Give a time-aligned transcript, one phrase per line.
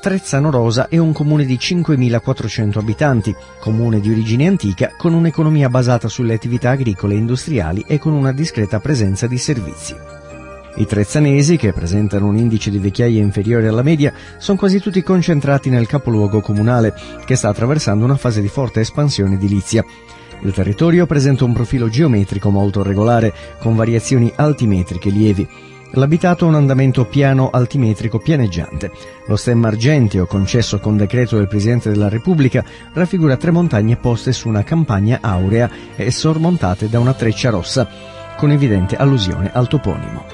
[0.00, 6.06] Trezzano Rosa è un comune di 5.400 abitanti, comune di origine antica con un'economia basata
[6.06, 9.96] sulle attività agricole e industriali e con una discreta presenza di servizi.
[10.76, 15.68] I trezzanesi, che presentano un indice di vecchiaia inferiore alla media, sono quasi tutti concentrati
[15.68, 19.84] nel capoluogo comunale, che sta attraversando una fase di forte espansione edilizia.
[20.42, 25.48] Il territorio presenta un profilo geometrico molto regolare, con variazioni altimetriche lievi.
[25.92, 28.90] L'abitato ha un andamento piano altimetrico pianeggiante.
[29.26, 34.48] Lo stemma argenteo, concesso con decreto del Presidente della Repubblica, raffigura tre montagne poste su
[34.48, 37.88] una campagna aurea e sormontate da una treccia rossa,
[38.36, 40.24] con evidente allusione al toponimo.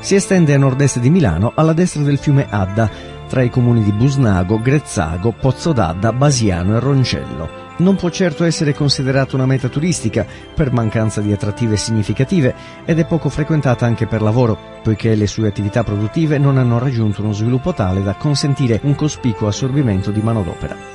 [0.00, 2.90] Si estende a nord-est di Milano, alla destra del fiume Adda,
[3.28, 9.34] tra i comuni di Busnago, Grezzago, Pozzodadda, Basiano e Roncello non può certo essere considerato
[9.36, 14.58] una meta turistica per mancanza di attrattive significative ed è poco frequentata anche per lavoro,
[14.82, 19.48] poiché le sue attività produttive non hanno raggiunto uno sviluppo tale da consentire un cospicuo
[19.48, 20.94] assorbimento di manodopera.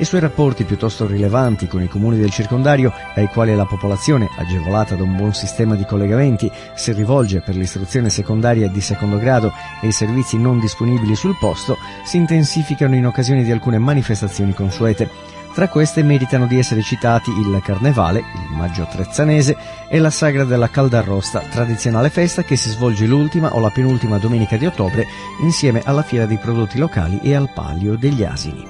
[0.00, 4.94] I suoi rapporti piuttosto rilevanti con i comuni del circondario, ai quali la popolazione, agevolata
[4.94, 9.88] da un buon sistema di collegamenti, si rivolge per l'istruzione secondaria di secondo grado e
[9.88, 15.37] i servizi non disponibili sul posto, si intensificano in occasione di alcune manifestazioni consuete.
[15.58, 19.56] Tra queste meritano di essere citati il Carnevale, il Maggio Trezzanese
[19.88, 24.56] e la Sagra della Caldarrosta, tradizionale festa che si svolge l'ultima o la penultima domenica
[24.56, 25.04] di ottobre
[25.40, 28.64] insieme alla Fiera dei prodotti locali e al Palio degli Asini.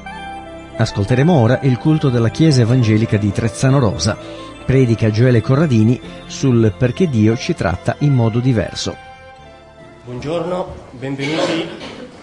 [0.79, 4.17] Ascolteremo ora il culto della Chiesa Evangelica di Trezzano Rosa.
[4.65, 8.97] Predica Gioele Corradini sul perché Dio ci tratta in modo diverso.
[10.07, 11.69] Buongiorno, benvenuti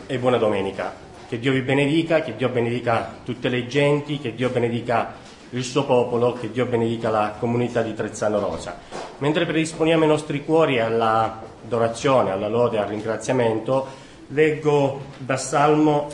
[0.08, 1.05] e buona domenica.
[1.28, 5.16] Che Dio vi benedica, che Dio benedica tutte le genti, che Dio benedica
[5.50, 8.78] il suo popolo, che Dio benedica la comunità di Trezzano Rosa.
[9.18, 13.88] Mentre predisponiamo i nostri cuori all'adorazione, alla lode, al ringraziamento,
[14.28, 16.09] leggo da Salmo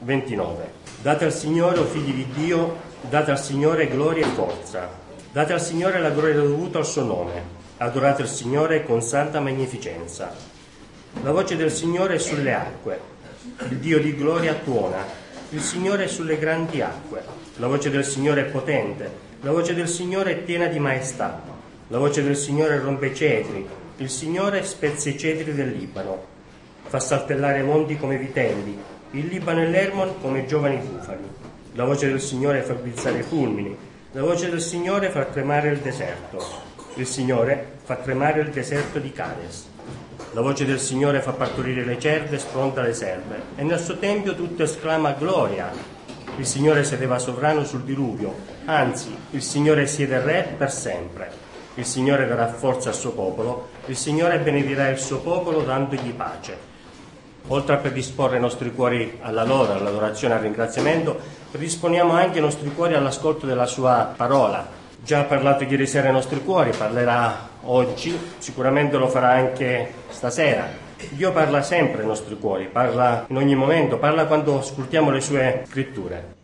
[0.00, 0.72] 29.
[1.00, 2.76] Date al Signore, o figli di Dio,
[3.08, 4.88] date al Signore gloria e forza.
[5.30, 7.58] Date al Signore la gloria dovuta al suo nome.
[7.76, 10.34] Adorate il Signore con santa magnificenza.
[11.22, 13.09] La voce del Signore è sulle acque
[13.42, 15.02] il Dio di gloria tuona,
[15.50, 17.22] il Signore è sulle grandi acque,
[17.56, 21.42] la voce del Signore è potente, la voce del Signore è piena di maestà,
[21.88, 26.22] la voce del Signore rompe cetri, il Signore spezza i cetri del Libano,
[26.82, 28.78] fa saltellare monti come vitelli,
[29.12, 31.28] il Libano e l'Ermon come giovani bufali,
[31.72, 33.76] la voce del Signore fa brizzare i fulmini,
[34.12, 36.44] la voce del Signore fa tremare il deserto,
[36.96, 39.69] il Signore fa tremare il deserto di Cades.
[40.32, 43.42] La voce del Signore fa partorire le cerve, spronta le serve.
[43.56, 45.72] E nel suo tempio tutto esclama gloria.
[46.36, 48.32] Il Signore sedeva sovrano sul diluvio,
[48.66, 51.30] anzi, il Signore siede re per sempre.
[51.74, 56.56] Il Signore darà forza al suo popolo, il Signore benedirà il suo popolo dandogli pace.
[57.48, 61.18] Oltre a predisporre i nostri cuori alla lode, all'adorazione, al ringraziamento,
[61.50, 66.42] predisponiamo anche i nostri cuori all'ascolto della sua parola, già parlato ieri sera ai nostri
[66.42, 70.68] cuori, parlerà oggi, sicuramente lo farà anche stasera.
[71.10, 75.64] Dio parla sempre ai nostri cuori, parla in ogni momento, parla quando ascoltiamo le sue
[75.66, 76.39] scritture.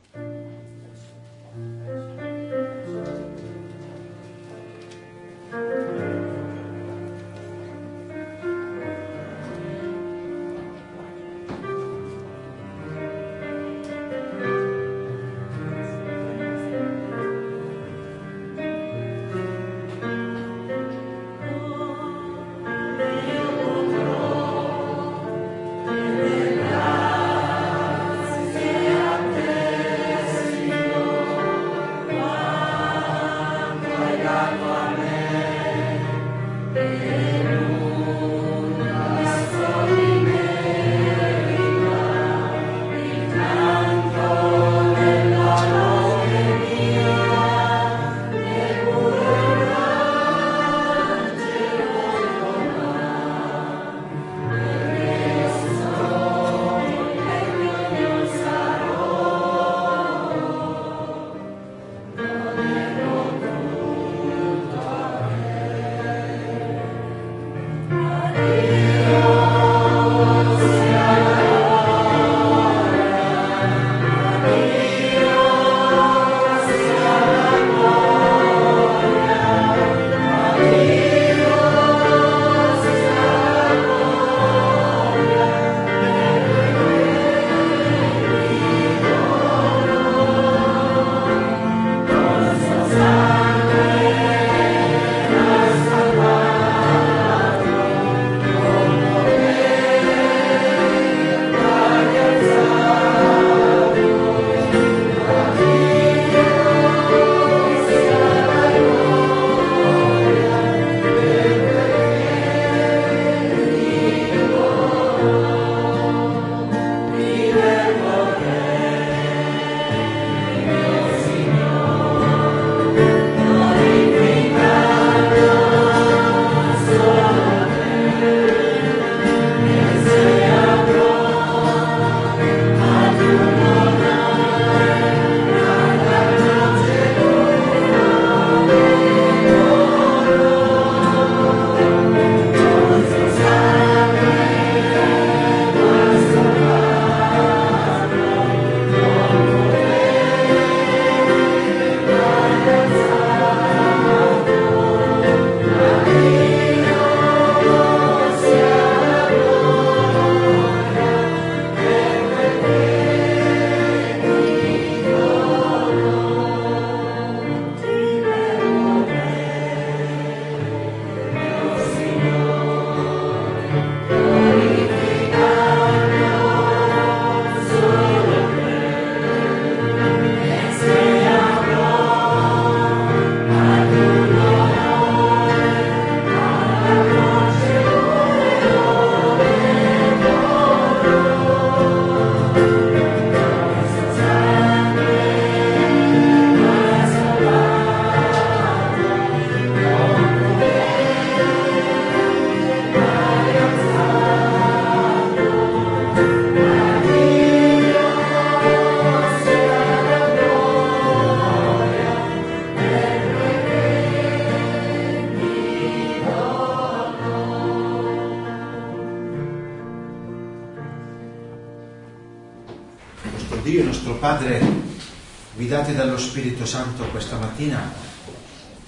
[226.66, 227.92] Santo questa mattina,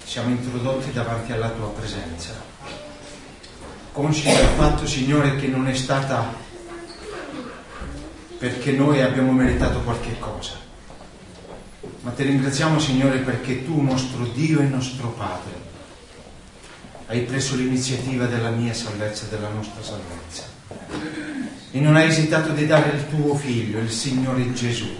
[0.03, 2.33] siamo introdotti davanti alla tua presenza.
[3.91, 6.47] Consci del fatto, Signore, che non è stata
[8.37, 10.53] perché noi abbiamo meritato qualche cosa,
[12.01, 15.67] ma ti ringraziamo, Signore, perché tu, nostro Dio e nostro Padre,
[17.07, 20.43] hai preso l'iniziativa della mia salvezza e della nostra salvezza.
[21.71, 24.95] E non hai esitato di dare il tuo figlio, il Signore Gesù,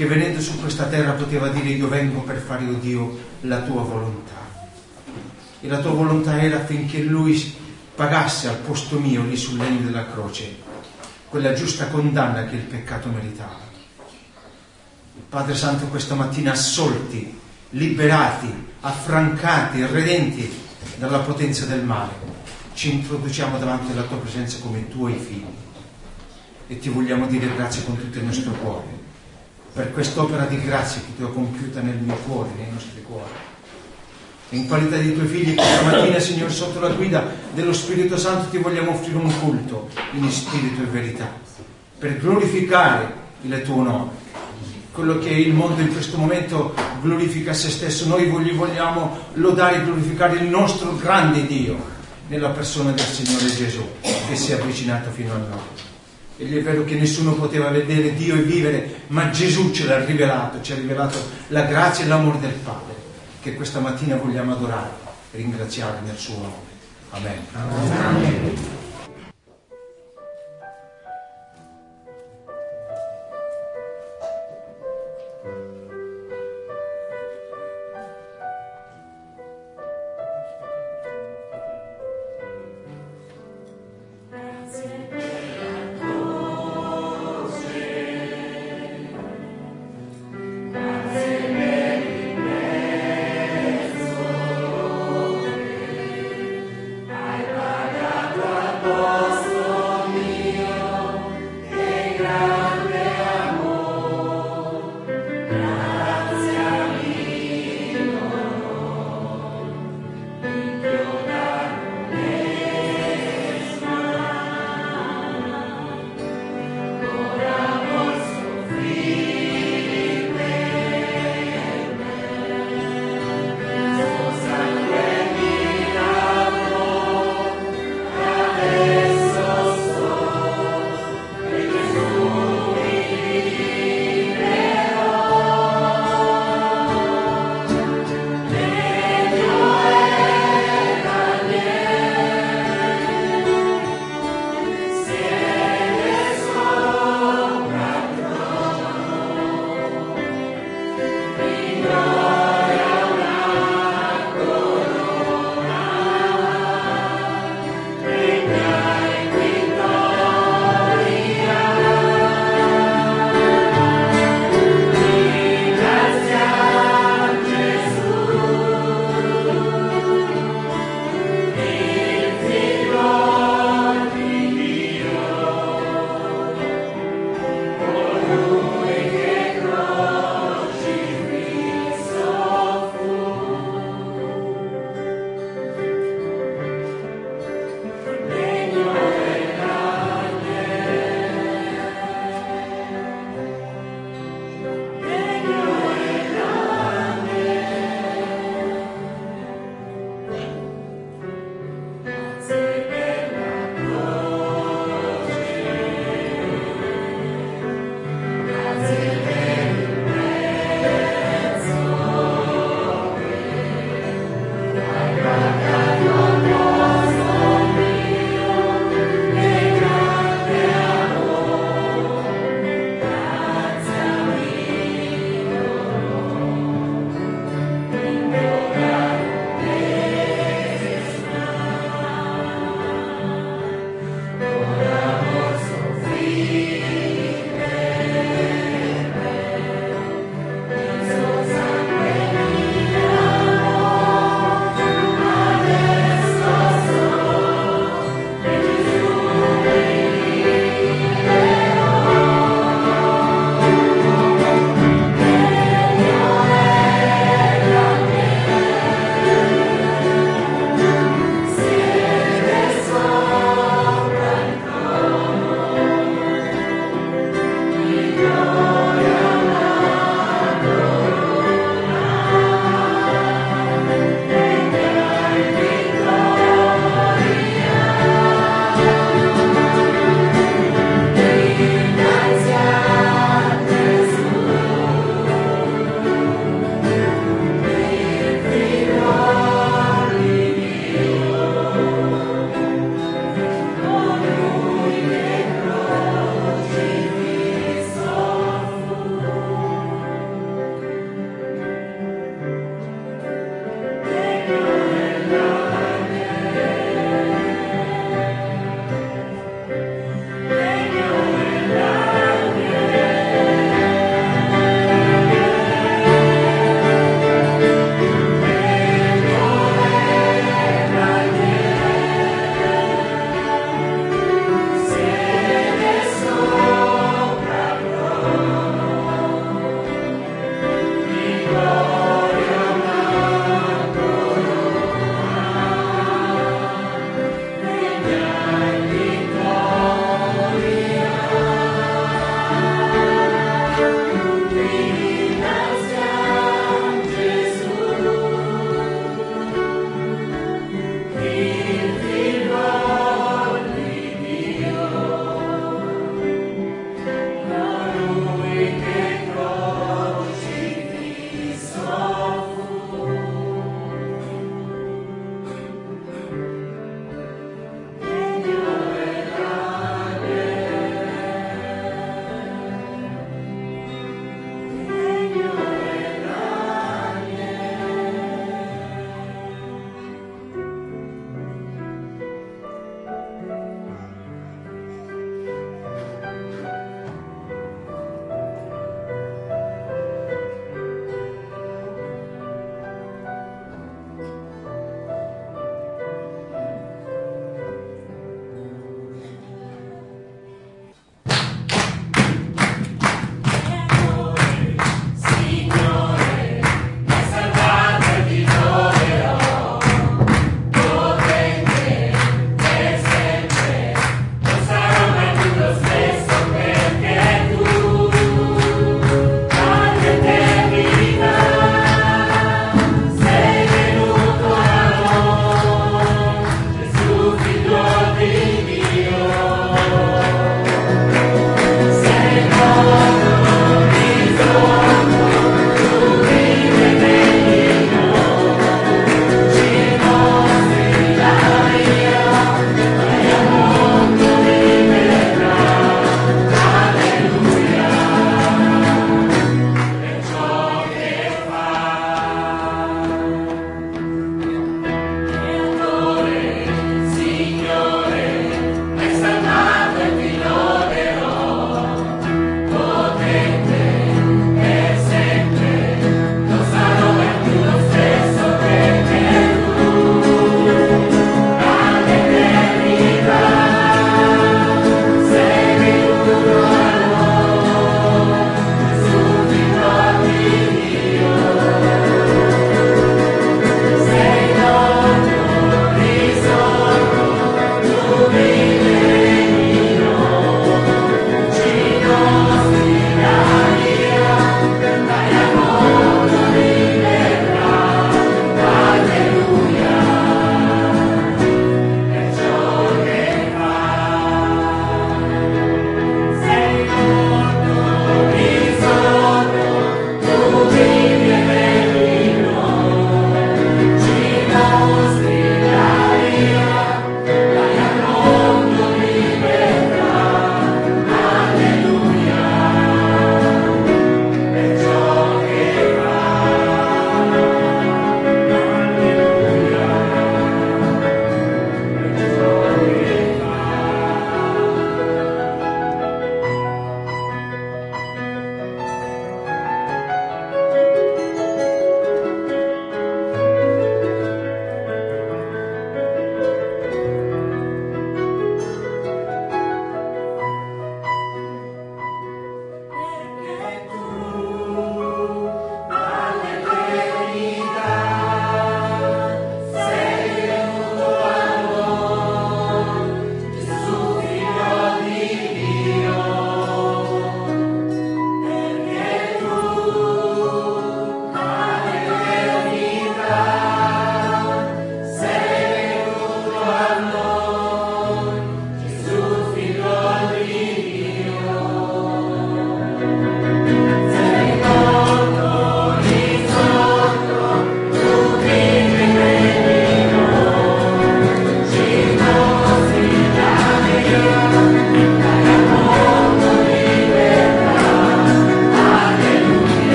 [0.00, 3.82] che venendo su questa terra poteva dire io vengo per fare, oh Dio, la tua
[3.82, 4.48] volontà.
[5.60, 7.54] E la tua volontà era affinché lui
[7.94, 10.56] pagasse al posto mio lì sul legno della croce
[11.28, 13.60] quella giusta condanna che il peccato meritava.
[15.28, 17.38] Padre Santo questa mattina assolti,
[17.70, 20.50] liberati, affrancati, redenti
[20.96, 22.12] dalla potenza del male,
[22.72, 25.44] ci introduciamo davanti alla tua presenza come tuoi figli
[26.68, 28.99] e ti vogliamo dire grazie con tutto il nostro cuore
[29.72, 33.30] per quest'opera di grazia che tu hai compiuta nel mio cuore, nei nostri cuori.
[34.50, 38.58] In qualità di tuoi figli questa mattina, Signore, sotto la guida dello Spirito Santo ti
[38.58, 41.32] vogliamo offrire un culto in spirito e verità,
[41.98, 44.28] per glorificare il tuo nome
[44.92, 50.38] quello che il mondo in questo momento glorifica se stesso, noi vogliamo lodare e glorificare
[50.38, 51.98] il nostro grande Dio
[52.28, 55.89] nella persona del Signore Gesù che si è avvicinato fino a noi.
[56.40, 60.62] Egli è vero che nessuno poteva vedere Dio e vivere, ma Gesù ce l'ha rivelato,
[60.62, 61.18] ci ha rivelato
[61.48, 62.94] la grazia e l'amore del Padre,
[63.42, 64.88] che questa mattina vogliamo adorare
[65.32, 66.68] e ringraziare nel suo nome.
[67.10, 67.44] Amen.
[67.52, 68.56] Amen.
[68.56, 68.79] Signore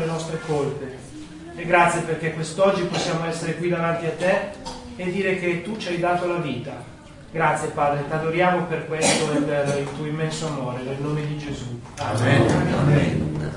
[0.00, 0.98] le nostre colpe.
[1.54, 4.40] E grazie perché quest'oggi possiamo essere qui davanti a te
[4.96, 6.72] e dire che tu ci hai dato la vita.
[7.32, 11.38] Grazie Padre, ti adoriamo per questo e per il tuo immenso amore, nel nome di
[11.38, 11.78] Gesù.
[11.98, 12.50] Amen.
[12.50, 13.52] Amen.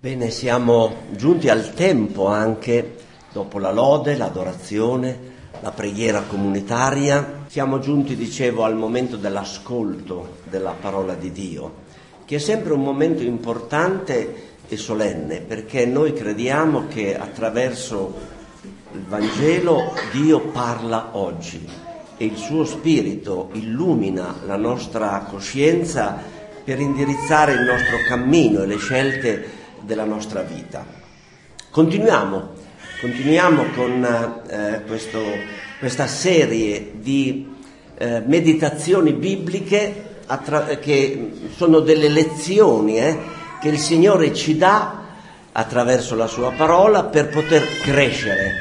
[0.00, 2.96] Bene, siamo giunti al tempo anche,
[3.32, 5.18] dopo la lode, l'adorazione,
[5.60, 11.86] la preghiera comunitaria, siamo giunti, dicevo, al momento dell'ascolto della parola di Dio,
[12.26, 18.36] che è sempre un momento importante e solenne, perché noi crediamo che attraverso
[18.92, 21.66] il Vangelo Dio parla oggi
[22.16, 26.20] e il suo spirito illumina la nostra coscienza
[26.64, 29.48] per indirizzare il nostro cammino e le scelte
[29.82, 30.84] della nostra vita.
[31.70, 32.50] Continuiamo,
[33.00, 35.20] continuiamo con eh, questo,
[35.78, 37.46] questa serie di
[37.96, 43.18] eh, meditazioni bibliche attra- che sono delle lezioni eh,
[43.60, 45.06] che il Signore ci dà
[45.52, 48.52] attraverso la sua parola per poter crescere,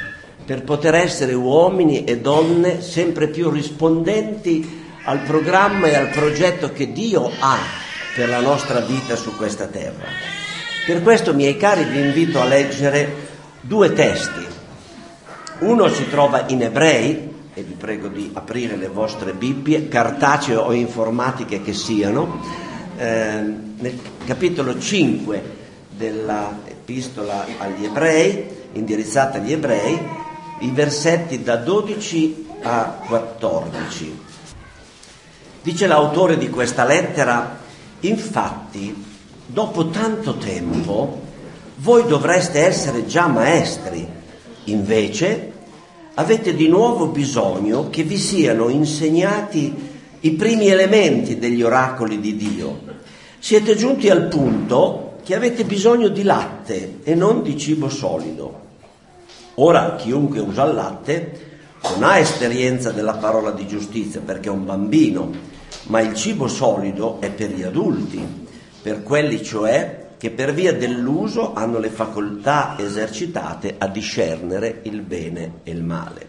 [0.46, 6.92] per poter essere uomini e donne sempre più rispondenti al programma e al progetto che
[6.92, 7.58] Dio ha
[8.16, 10.06] per la nostra vita su questa terra.
[10.86, 13.28] Per questo, miei cari, vi invito a leggere
[13.62, 14.46] due testi.
[15.60, 20.72] Uno si trova in Ebrei, e vi prego di aprire le vostre Bibbie, cartacee o
[20.72, 22.66] informatiche che siano,
[22.98, 23.42] eh,
[23.78, 25.56] nel capitolo 5
[25.90, 30.00] dell'epistola agli Ebrei, indirizzata agli Ebrei,
[30.60, 34.20] i versetti da 12 a 14.
[35.62, 37.60] Dice l'autore di questa lettera,
[38.02, 39.04] infatti,
[39.46, 41.22] dopo tanto tempo
[41.78, 44.08] voi dovreste essere già maestri,
[44.66, 45.54] invece
[46.16, 52.87] avete di nuovo bisogno che vi siano insegnati i primi elementi degli oracoli di Dio.
[53.48, 58.60] Siete giunti al punto che avete bisogno di latte e non di cibo solido.
[59.54, 64.66] Ora chiunque usa il latte non ha esperienza della parola di giustizia perché è un
[64.66, 65.32] bambino,
[65.84, 68.22] ma il cibo solido è per gli adulti
[68.82, 75.60] per quelli cioè che per via dell'uso hanno le facoltà esercitate a discernere il bene
[75.64, 76.28] e il male.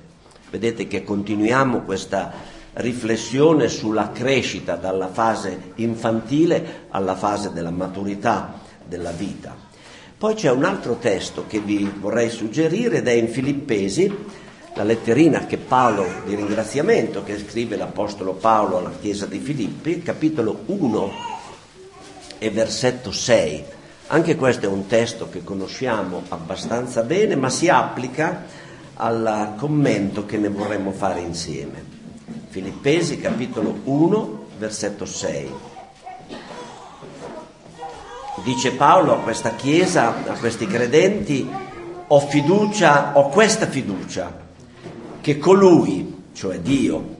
[0.50, 2.33] Vedete che continuiamo questa
[2.78, 9.56] riflessione sulla crescita dalla fase infantile alla fase della maturità della vita.
[10.16, 14.12] Poi c'è un altro testo che vi vorrei suggerire ed è in Filippesi,
[14.74, 20.62] la letterina che Paolo di ringraziamento che scrive l'Apostolo Paolo alla Chiesa di Filippi, capitolo
[20.66, 21.10] 1
[22.38, 23.64] e versetto 6.
[24.08, 28.44] Anche questo è un testo che conosciamo abbastanza bene, ma si applica
[28.94, 31.97] al commento che ne vorremmo fare insieme.
[32.48, 35.52] Filippesi capitolo 1, versetto 6.
[38.42, 41.46] Dice Paolo a questa chiesa, a questi credenti,
[42.06, 44.34] ho fiducia, ho questa fiducia,
[45.20, 47.16] che colui, cioè Dio,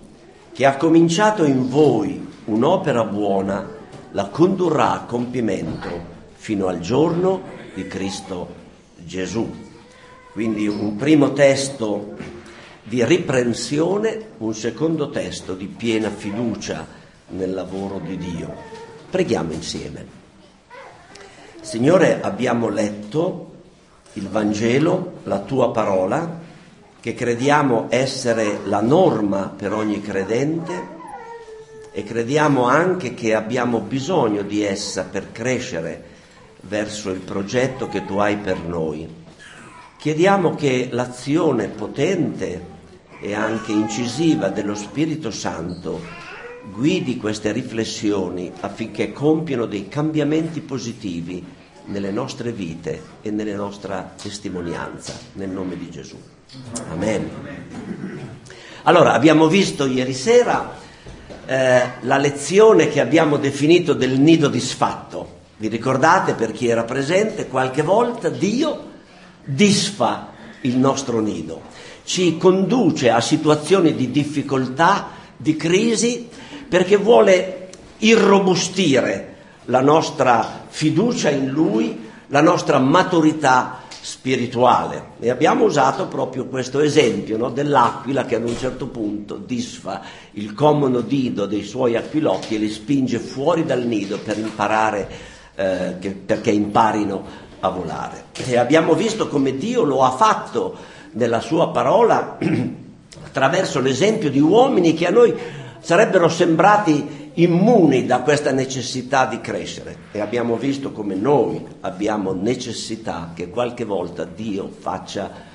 [0.54, 3.68] che ha cominciato in voi un'opera buona,
[4.12, 7.42] la condurrà a compimento fino al giorno
[7.74, 8.48] di Cristo
[8.96, 9.46] Gesù.
[10.32, 12.16] Quindi un primo testo
[12.88, 16.87] di riprensione, un secondo testo di piena fiducia
[17.29, 18.55] nel lavoro di Dio.
[19.11, 20.07] Preghiamo insieme.
[21.61, 23.51] Signore, abbiamo letto
[24.14, 26.40] il Vangelo, la tua parola,
[26.98, 30.96] che crediamo essere la norma per ogni credente
[31.92, 36.05] e crediamo anche che abbiamo bisogno di essa per crescere
[36.62, 39.27] verso il progetto che tu hai per noi.
[39.98, 42.77] Chiediamo che l'azione potente
[43.20, 46.00] e anche incisiva dello Spirito Santo
[46.70, 51.44] guidi queste riflessioni affinché compiano dei cambiamenti positivi
[51.87, 56.16] nelle nostre vite e nella nostra testimonianza, nel nome di Gesù.
[56.90, 57.31] Amen.
[58.83, 60.76] Allora, abbiamo visto ieri sera
[61.46, 65.37] eh, la lezione che abbiamo definito del nido disfatto.
[65.57, 67.48] Vi ricordate per chi era presente?
[67.48, 68.92] Qualche volta Dio
[69.44, 71.62] disfa il nostro nido,
[72.08, 76.26] ci conduce a situazioni di difficoltà, di crisi,
[76.66, 77.68] perché vuole
[77.98, 85.10] irrobustire la nostra fiducia in Lui, la nostra maturità spirituale.
[85.20, 90.00] E abbiamo usato proprio questo esempio no, dell'aquila che ad un certo punto disfa
[90.32, 95.10] il comodo nido dei suoi aquilocchi e li spinge fuori dal nido per imparare,
[95.54, 97.22] eh, che, perché imparino
[97.60, 98.24] a volare.
[98.32, 102.38] E abbiamo visto come Dio lo ha fatto nella sua parola
[103.24, 105.35] attraverso l'esempio di uomini che a noi
[105.81, 113.33] sarebbero sembrati immuni da questa necessità di crescere e abbiamo visto come noi abbiamo necessità
[113.35, 115.46] che qualche volta Dio faccia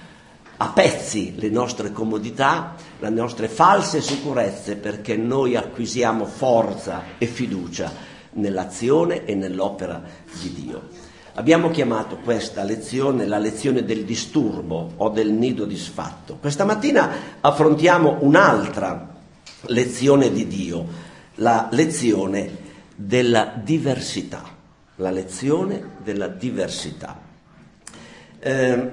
[0.56, 7.92] a pezzi le nostre comodità, le nostre false sicurezze perché noi acquisiamo forza e fiducia
[8.34, 10.02] nell'azione e nell'opera
[10.40, 11.03] di Dio.
[11.36, 16.38] Abbiamo chiamato questa lezione la lezione del disturbo o del nido disfatto.
[16.40, 19.16] Questa mattina affrontiamo un'altra
[19.62, 20.86] lezione di Dio,
[21.36, 22.58] la lezione
[22.96, 24.44] della diversità.
[24.98, 27.20] La lezione della diversità.
[28.38, 28.92] Eh,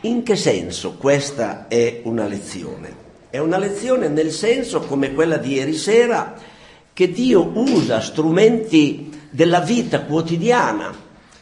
[0.00, 3.00] in che senso questa è una lezione?
[3.28, 6.34] È una lezione nel senso, come quella di ieri sera,
[6.94, 10.94] che Dio usa strumenti della vita quotidiana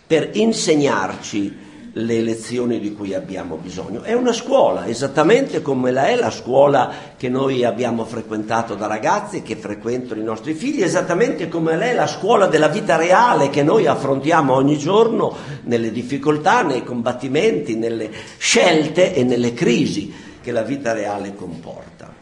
[0.07, 4.03] per insegnarci le lezioni di cui abbiamo bisogno.
[4.03, 9.42] È una scuola, esattamente come la è la scuola che noi abbiamo frequentato da ragazzi,
[9.42, 13.87] che frequentano i nostri figli, esattamente come è la scuola della vita reale che noi
[13.87, 20.92] affrontiamo ogni giorno nelle difficoltà, nei combattimenti, nelle scelte e nelle crisi che la vita
[20.92, 22.12] reale comporta.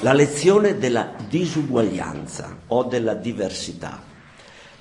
[0.00, 4.09] La lezione della disuguaglianza o della diversità.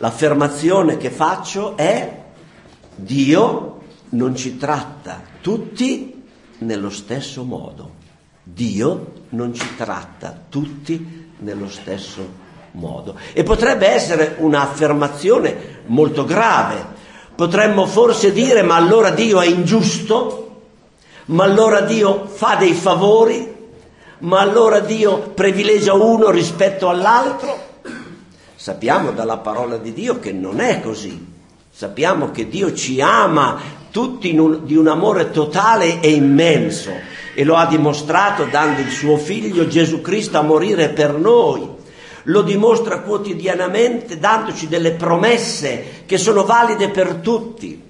[0.01, 2.23] L'affermazione che faccio è
[2.95, 3.81] Dio
[4.11, 6.23] non ci tratta tutti
[6.59, 7.95] nello stesso modo.
[8.41, 12.25] Dio non ci tratta tutti nello stesso
[12.71, 13.17] modo.
[13.33, 16.97] E potrebbe essere un'affermazione molto grave.
[17.35, 20.61] Potremmo forse dire ma allora Dio è ingiusto?
[21.25, 23.53] Ma allora Dio fa dei favori?
[24.19, 27.68] Ma allora Dio privilegia uno rispetto all'altro?
[28.61, 31.25] Sappiamo dalla parola di Dio che non è così.
[31.71, 33.57] Sappiamo che Dio ci ama
[33.89, 36.91] tutti un, di un amore totale e immenso
[37.33, 41.69] e lo ha dimostrato dando il suo figlio Gesù Cristo a morire per noi.
[42.23, 47.81] Lo dimostra quotidianamente dandoci delle promesse che sono valide per tutti.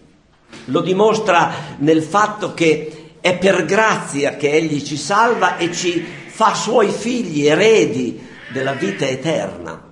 [0.65, 6.53] Lo dimostra nel fatto che è per grazia che Egli ci salva e ci fa
[6.53, 9.87] suoi figli, eredi della vita eterna.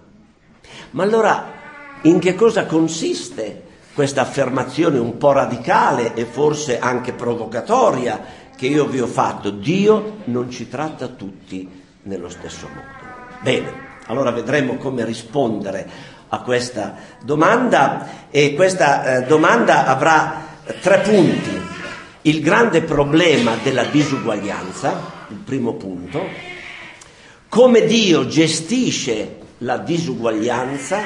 [0.91, 1.53] Ma allora
[2.01, 8.85] in che cosa consiste questa affermazione un po' radicale e forse anche provocatoria che io
[8.85, 9.49] vi ho fatto?
[9.49, 11.69] Dio non ci tratta tutti
[12.03, 13.15] nello stesso modo.
[13.41, 15.89] Bene, allora vedremo come rispondere
[16.29, 20.45] a questa domanda e questa eh, domanda avrà
[20.81, 21.65] tre punti.
[22.23, 26.21] Il grande problema della disuguaglianza, il primo punto,
[27.47, 31.01] come Dio gestisce la disuguaglianza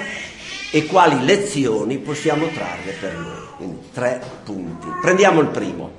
[0.72, 3.48] e quali lezioni possiamo trarre per noi.
[3.58, 4.88] Quindi tre punti.
[5.02, 5.92] Prendiamo il primo,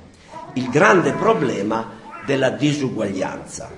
[0.53, 3.71] il grande problema della disuguaglianza.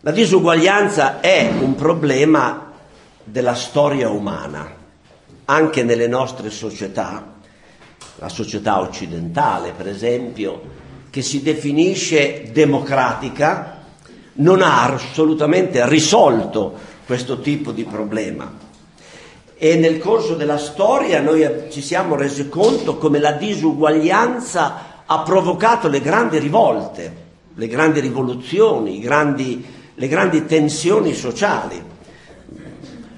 [0.00, 2.72] La disuguaglianza è un problema
[3.22, 4.66] della storia umana,
[5.44, 7.34] anche nelle nostre società,
[8.16, 10.78] la società occidentale per esempio,
[11.10, 13.79] che si definisce democratica,
[14.34, 18.68] non ha assolutamente risolto questo tipo di problema.
[19.56, 25.88] E nel corso della storia noi ci siamo resi conto come la disuguaglianza ha provocato
[25.88, 27.14] le grandi rivolte,
[27.54, 29.62] le grandi rivoluzioni, grandi,
[29.94, 31.82] le grandi tensioni sociali.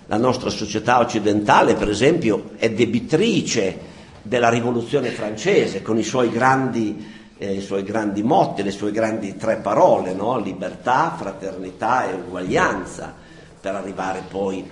[0.06, 3.78] La nostra società occidentale, per esempio, è debitrice
[4.22, 9.36] della rivoluzione francese con i suoi grandi eh, i suoi grandi motti, le sue grandi
[9.36, 10.38] tre parole, no?
[10.38, 13.12] libertà, fraternità e uguaglianza,
[13.60, 14.70] per arrivare poi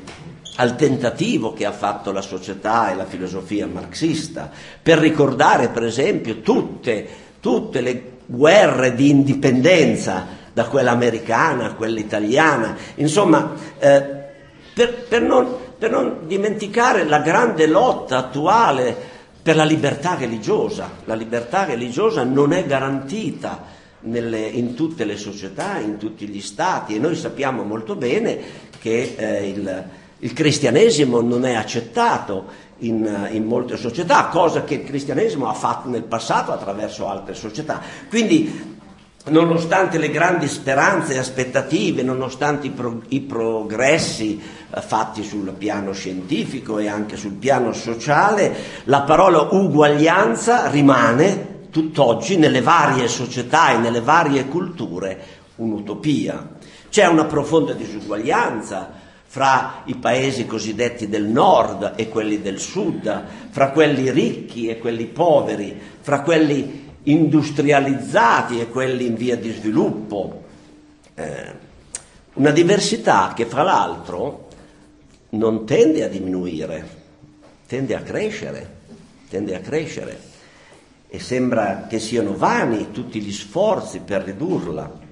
[0.57, 4.49] al tentativo che ha fatto la società e la filosofia marxista,
[4.81, 7.09] per ricordare per esempio tutte,
[7.41, 14.19] tutte le guerre di indipendenza, da quella americana a quella italiana, insomma, eh,
[14.75, 19.10] per, per, non, per non dimenticare la grande lotta attuale
[19.43, 20.91] per la libertà religiosa.
[21.05, 23.65] La libertà religiosa non è garantita
[24.01, 28.39] nelle, in tutte le società, in tutti gli stati e noi sappiamo molto bene
[28.79, 29.85] che eh, il,
[30.19, 35.89] il, cristianesimo non è accettato in, in, molte società, cosa che il cristianesimo ha fatto
[35.89, 37.81] nel passato attraverso altre società.
[38.09, 38.79] Quindi
[39.29, 45.93] nonostante le grandi speranze e aspettative, nonostante i, pro, i progressi eh, fatti sul piano
[45.93, 48.55] scientifico e anche sul piano sociale,
[48.85, 56.57] la parola uguaglianza rimane tutt'oggi nelle varie società e nelle varie culture un'utopia.
[56.89, 63.71] C'è una profonda disuguaglianza fra i paesi cosiddetti del nord e quelli del sud, fra
[63.71, 70.45] quelli ricchi e quelli poveri, fra quelli industrializzati e quelli in via di sviluppo.
[71.15, 71.69] Eh,
[72.35, 74.49] una diversità che fra l'altro
[75.31, 76.99] non tende a diminuire,
[77.67, 78.79] tende a crescere,
[79.29, 80.29] tende a crescere
[81.09, 85.09] e sembra che siano vani tutti gli sforzi per ridurla.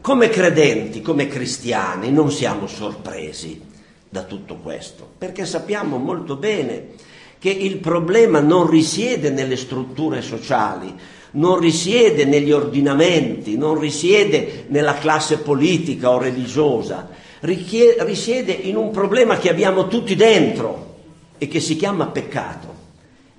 [0.00, 3.60] Come credenti, come cristiani, non siamo sorpresi
[4.08, 6.94] da tutto questo, perché sappiamo molto bene
[7.38, 10.92] che il problema non risiede nelle strutture sociali,
[11.32, 17.08] non risiede negli ordinamenti, non risiede nella classe politica o religiosa,
[17.40, 20.94] risiede in un problema che abbiamo tutti dentro
[21.38, 22.74] e che si chiama peccato.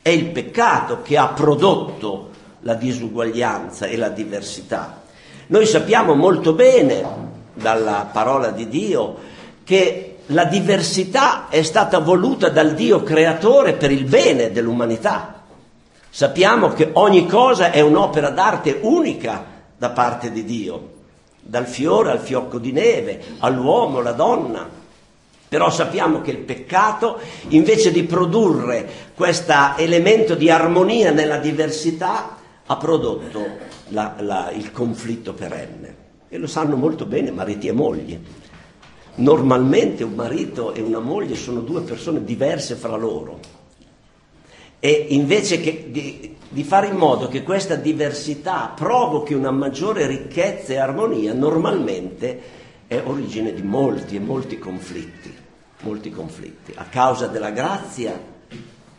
[0.01, 2.29] È il peccato che ha prodotto
[2.61, 5.01] la disuguaglianza e la diversità.
[5.47, 7.03] Noi sappiamo molto bene
[7.53, 9.15] dalla parola di Dio
[9.63, 15.43] che la diversità è stata voluta dal Dio creatore per il bene dell'umanità.
[16.09, 19.45] Sappiamo che ogni cosa è un'opera d'arte unica
[19.77, 20.93] da parte di Dio,
[21.39, 24.67] dal fiore al fiocco di neve, all'uomo, alla donna,
[25.47, 32.35] però sappiamo che il peccato, invece di produrre questo elemento di armonia nella diversità,
[32.65, 33.45] ha prodotto
[33.89, 35.95] la, la, il conflitto perenne.
[36.27, 38.19] E lo sanno molto bene mariti e mogli.
[39.19, 43.39] Normalmente un marito e una moglie sono due persone diverse fra loro.
[44.79, 50.77] E invece di, di fare in modo che questa diversità provochi una maggiore ricchezza e
[50.77, 52.41] armonia, normalmente
[52.85, 55.33] è origine di molti e molti conflitti,
[55.81, 56.73] molti conflitti.
[56.75, 58.35] A causa della grazia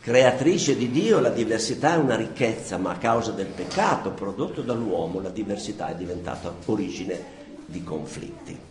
[0.01, 5.21] creatrice di Dio la diversità è una ricchezza, ma a causa del peccato prodotto dall'uomo
[5.21, 8.68] la diversità è diventata origine di conflitti.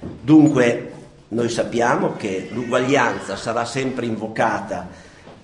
[0.00, 0.92] Dunque
[1.28, 4.88] noi sappiamo che l'uguaglianza sarà sempre invocata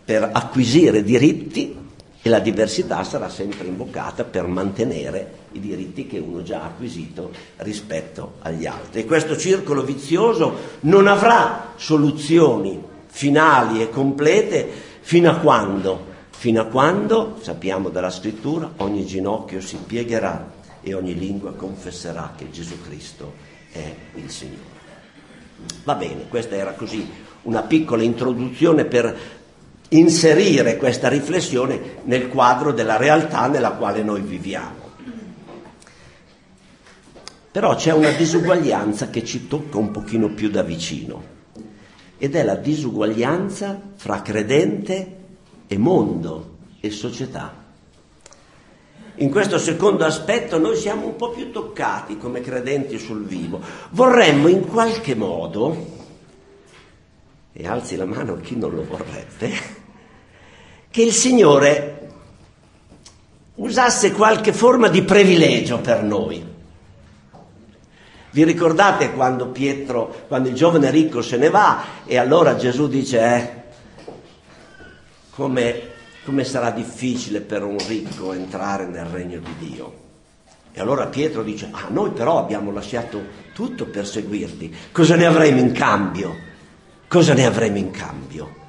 [0.05, 1.77] per acquisire diritti
[2.25, 7.33] e la diversità sarà sempre invocata per mantenere i diritti che uno già ha acquisito
[7.57, 9.01] rispetto agli altri.
[9.01, 14.69] E questo circolo vizioso non avrà soluzioni finali e complete
[15.01, 16.11] fino a quando?
[16.31, 22.51] Fino a quando, sappiamo dalla scrittura, ogni ginocchio si piegherà e ogni lingua confesserà che
[22.51, 24.71] Gesù Cristo è il Signore.
[25.85, 27.09] Va bene, questa era così
[27.43, 29.17] una piccola introduzione per
[29.89, 34.81] inserire questa riflessione nel quadro della realtà nella quale noi viviamo.
[37.51, 41.31] Però c'è una disuguaglianza che ci tocca un pochino più da vicino
[42.17, 45.17] ed è la disuguaglianza fra credente
[45.67, 47.62] e mondo e società.
[49.23, 53.61] In questo secondo aspetto noi siamo un po' più toccati come credenti sul vivo.
[53.91, 55.87] Vorremmo in qualche modo,
[57.53, 59.53] e alzi la mano chi non lo vorrebbe,
[60.91, 62.09] che il Signore
[63.55, 66.45] usasse qualche forma di privilegio per noi.
[68.31, 73.21] Vi ricordate quando Pietro, quando il giovane ricco se ne va e allora Gesù dice,
[73.21, 73.63] eh,
[75.31, 75.92] come,
[76.25, 80.01] come sarà difficile per un ricco entrare nel regno di Dio?
[80.73, 83.21] E allora Pietro dice, ah noi però abbiamo lasciato
[83.53, 86.51] tutto per seguirti, cosa ne avremo in cambio?
[87.09, 88.61] Cosa ne avremo in cambio?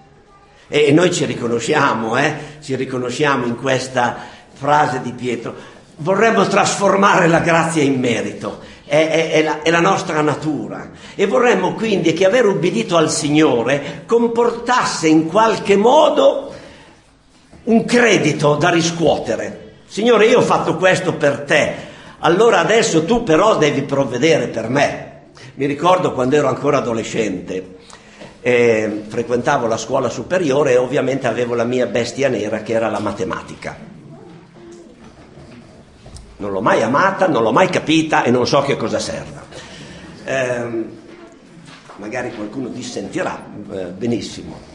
[0.67, 2.35] E noi ci riconosciamo, eh?
[2.61, 4.17] ci riconosciamo in questa
[4.51, 5.53] frase di Pietro.
[5.97, 10.89] Vorremmo trasformare la grazia in merito, è, è, è, la, è la nostra natura.
[11.15, 16.52] E vorremmo quindi che aver ubbidito al Signore comportasse in qualche modo
[17.65, 19.75] un credito da riscuotere.
[19.85, 21.73] Signore, io ho fatto questo per te,
[22.19, 25.11] allora adesso tu però devi provvedere per me.
[25.55, 27.75] Mi ricordo quando ero ancora adolescente,
[28.41, 32.99] eh, frequentavo la scuola superiore e ovviamente avevo la mia bestia nera che era la
[32.99, 33.91] matematica.
[36.37, 39.41] Non l'ho mai amata, non l'ho mai capita e non so che cosa serva.
[40.25, 40.85] Eh,
[41.97, 44.72] magari qualcuno dissentirà, eh, benissimo.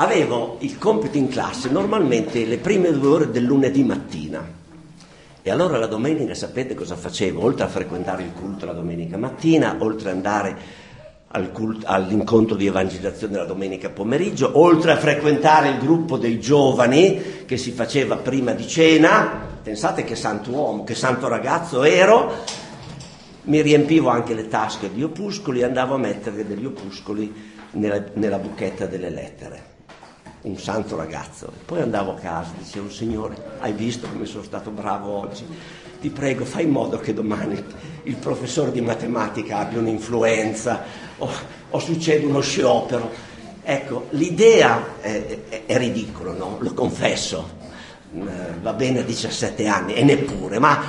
[0.00, 4.42] Avevo il compito in classe normalmente le prime due ore del lunedì mattina.
[5.42, 7.42] E allora la domenica sapete cosa facevo?
[7.42, 10.56] Oltre a frequentare il culto la domenica mattina, oltre ad andare
[11.28, 17.44] al cult- all'incontro di evangelizzazione la domenica pomeriggio, oltre a frequentare il gruppo dei giovani
[17.44, 22.32] che si faceva prima di cena, pensate che santo uomo, che santo ragazzo ero,
[23.42, 27.30] mi riempivo anche le tasche di opuscoli e andavo a mettere degli opuscoli
[27.72, 29.69] nella, nella buchetta delle lettere.
[30.42, 31.52] Un santo ragazzo.
[31.66, 35.44] Poi andavo a casa, dicevo, Signore, hai visto come sono stato bravo oggi?
[36.00, 37.62] ti prego fai in modo che domani
[38.04, 40.82] il professore di matematica abbia un'influenza
[41.18, 41.30] o,
[41.70, 43.28] o succeda uno sciopero.
[43.62, 46.56] Ecco, l'idea è, è, è ridicolo, no?
[46.60, 47.50] Lo confesso,
[48.14, 48.20] eh,
[48.62, 50.82] va bene a 17 anni e neppure, ma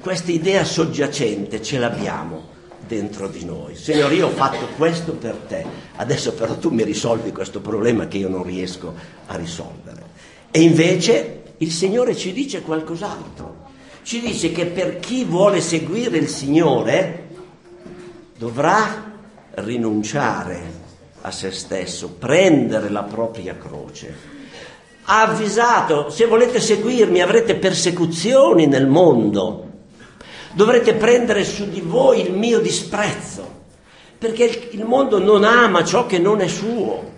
[0.00, 2.54] questa idea soggiacente ce l'abbiamo
[2.86, 3.74] dentro di noi.
[3.74, 5.64] Signore, io ho fatto questo per te,
[5.96, 8.94] adesso però tu mi risolvi questo problema che io non riesco
[9.26, 10.04] a risolvere.
[10.50, 13.64] E invece il Signore ci dice qualcos'altro.
[14.02, 17.28] Ci dice che per chi vuole seguire il Signore
[18.38, 19.14] dovrà
[19.54, 20.84] rinunciare
[21.22, 24.34] a se stesso, prendere la propria croce.
[25.04, 29.65] Ha avvisato, se volete seguirmi avrete persecuzioni nel mondo,
[30.56, 33.64] dovrete prendere su di voi il mio disprezzo,
[34.16, 37.12] perché il mondo non ama ciò che non è suo.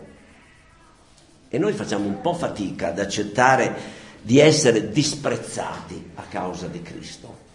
[1.48, 7.46] E noi facciamo un po' fatica ad accettare di essere disprezzati a causa di Cristo.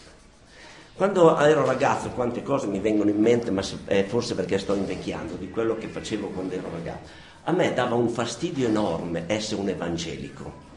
[0.93, 3.61] Quando ero ragazzo, quante cose mi vengono in mente, ma
[4.07, 7.09] forse perché sto invecchiando, di quello che facevo quando ero ragazzo.
[7.43, 10.71] A me dava un fastidio enorme essere un evangelico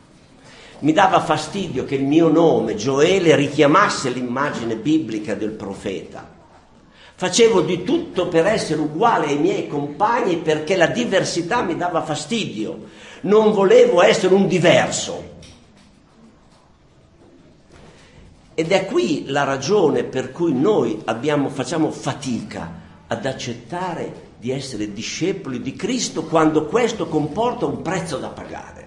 [0.80, 6.34] mi dava fastidio che il mio nome, Gioele, richiamasse l'immagine biblica del profeta.
[7.14, 12.88] Facevo di tutto per essere uguale ai miei compagni perché la diversità mi dava fastidio.
[13.22, 15.34] Non volevo essere un diverso.
[18.54, 24.92] Ed è qui la ragione per cui noi abbiamo, facciamo fatica ad accettare di essere
[24.92, 28.85] discepoli di Cristo quando questo comporta un prezzo da pagare.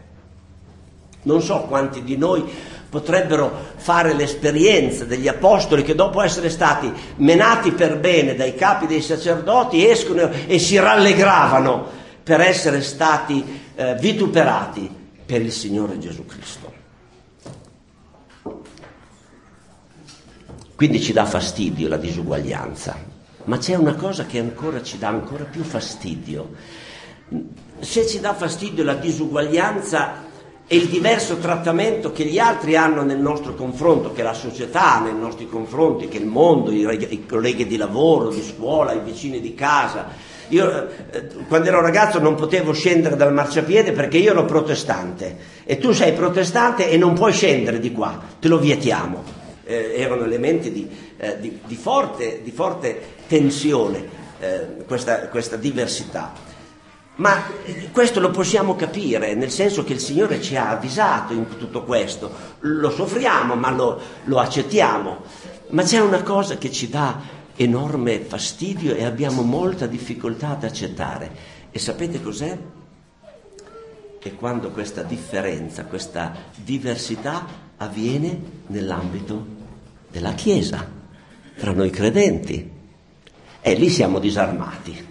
[1.23, 2.43] Non so quanti di noi
[2.89, 9.01] potrebbero fare l'esperienza degli apostoli che dopo essere stati menati per bene dai capi dei
[9.01, 14.89] sacerdoti escono e si rallegravano per essere stati eh, vituperati
[15.25, 16.73] per il Signore Gesù Cristo.
[20.75, 22.95] Quindi ci dà fastidio la disuguaglianza,
[23.43, 26.53] ma c'è una cosa che ancora ci dà ancora più fastidio.
[27.79, 30.27] Se ci dà fastidio la disuguaglianza
[30.71, 35.01] e il diverso trattamento che gli altri hanno nel nostro confronto, che la società ha
[35.01, 39.55] nei nostri confronti, che il mondo, i, colleghi di lavoro, di scuola, i vicini di
[39.55, 40.09] casa.
[40.49, 45.79] Io eh, quando ero ragazzo non potevo scendere dal marciapiede perché io ero protestante e
[45.79, 49.23] tu sei protestante e non puoi scendere di qua, te lo vietiamo.
[49.63, 54.07] Eh, erano elementi di, eh, di, di, forte, di forte, tensione
[54.39, 56.48] eh, questa, questa diversità.
[57.19, 57.43] Ma
[57.91, 62.31] questo lo possiamo capire, nel senso che il Signore ci ha avvisato in tutto questo.
[62.61, 65.17] Lo soffriamo, ma lo, lo accettiamo.
[65.71, 67.19] Ma c'è una cosa che ci dà
[67.57, 71.57] enorme fastidio e abbiamo molta difficoltà ad accettare.
[71.71, 72.57] E sapete cos'è?
[74.17, 77.45] È quando questa differenza, questa diversità
[77.75, 79.45] avviene nell'ambito
[80.09, 80.89] della Chiesa,
[81.57, 82.71] tra noi credenti.
[83.59, 85.08] E lì siamo disarmati.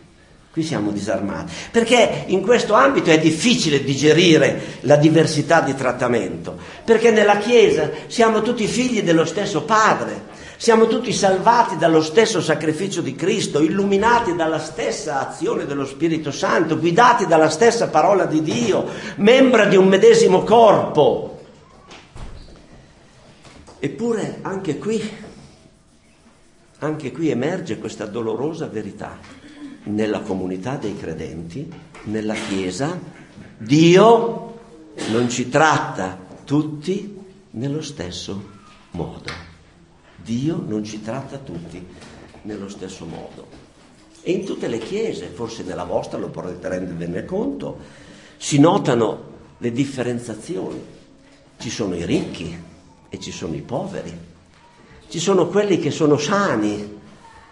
[0.58, 7.12] Qui siamo disarmati, perché in questo ambito è difficile digerire la diversità di trattamento, perché
[7.12, 10.20] nella Chiesa siamo tutti figli dello stesso Padre,
[10.56, 16.76] siamo tutti salvati dallo stesso sacrificio di Cristo, illuminati dalla stessa azione dello Spirito Santo,
[16.76, 18.84] guidati dalla stessa parola di Dio,
[19.18, 21.40] membra di un medesimo corpo.
[23.78, 25.08] Eppure anche qui,
[26.80, 29.37] anche qui emerge questa dolorosa verità
[29.88, 31.70] nella comunità dei credenti,
[32.04, 32.98] nella Chiesa,
[33.56, 34.58] Dio
[35.10, 37.16] non ci tratta tutti
[37.50, 38.56] nello stesso
[38.92, 39.46] modo.
[40.16, 41.84] Dio non ci tratta tutti
[42.42, 43.66] nello stesso modo.
[44.22, 47.78] E in tutte le chiese, forse nella vostra lo potete rendervene conto,
[48.36, 50.80] si notano le differenziazioni.
[51.58, 52.56] Ci sono i ricchi
[53.08, 54.16] e ci sono i poveri.
[55.08, 56.96] Ci sono quelli che sono sani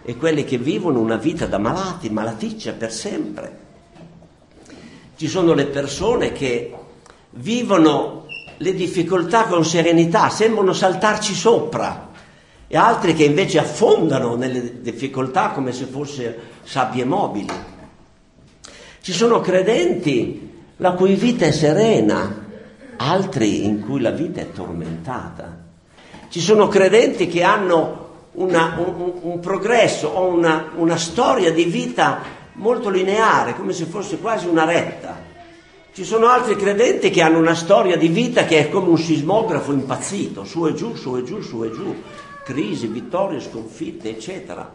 [0.03, 3.65] e quelli che vivono una vita da malati, malaticcia per sempre.
[5.15, 6.73] Ci sono le persone che
[7.31, 8.25] vivono
[8.57, 12.09] le difficoltà con serenità, sembrano saltarci sopra,
[12.67, 17.53] e altri che invece affondano nelle difficoltà come se fossero sabbie mobili.
[19.01, 22.45] Ci sono credenti la cui vita è serena,
[22.97, 25.65] altri in cui la vita è tormentata.
[26.29, 28.06] Ci sono credenti che hanno
[28.37, 32.21] una, un, un, progresso o una, una storia di vita
[32.53, 35.25] molto lineare, come se fosse quasi una retta.
[35.91, 39.71] Ci sono altri credenti che hanno una storia di vita che è come un sismografo
[39.71, 41.95] impazzito, su e giù, su e giù, su e giù,
[42.43, 44.71] crisi, vittorie, sconfitte, eccetera.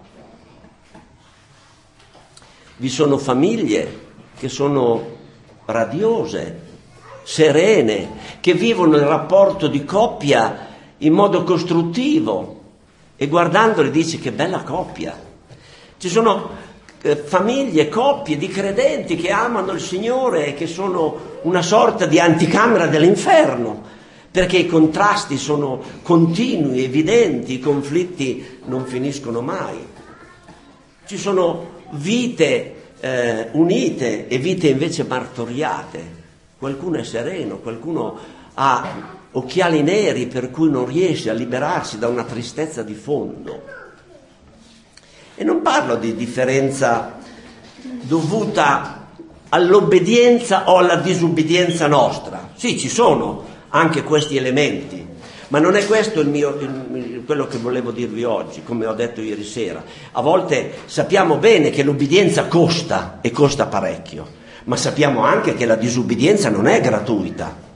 [2.77, 5.19] Vi sono famiglie che sono
[5.67, 6.71] radiose,
[7.23, 12.52] serene, che vivono il rapporto di coppia in modo costruttivo
[13.23, 15.17] e guardandoli dici che bella coppia.
[15.97, 16.51] Ci sono
[17.03, 22.19] eh, famiglie, coppie di credenti che amano il Signore e che sono una sorta di
[22.19, 23.81] anticamera dell'inferno,
[24.29, 29.79] perché i contrasti sono continui, evidenti, i conflitti non finiscono mai.
[31.07, 36.21] Ci sono vite eh, unite e vite invece martoriate.
[36.59, 38.19] Qualcuno è sereno, qualcuno
[38.55, 43.63] ha occhiali neri per cui non riesce a liberarsi da una tristezza di fondo.
[45.35, 47.19] E non parlo di differenza
[48.03, 49.09] dovuta
[49.49, 52.51] all'obbedienza o alla disubbidienza nostra.
[52.55, 55.07] Sì, ci sono anche questi elementi,
[55.49, 59.45] ma non è questo mio, il, quello che volevo dirvi oggi, come ho detto ieri
[59.45, 59.83] sera.
[60.13, 64.27] A volte sappiamo bene che l'obbedienza costa e costa parecchio,
[64.65, 67.71] ma sappiamo anche che la disubbidienza non è gratuita.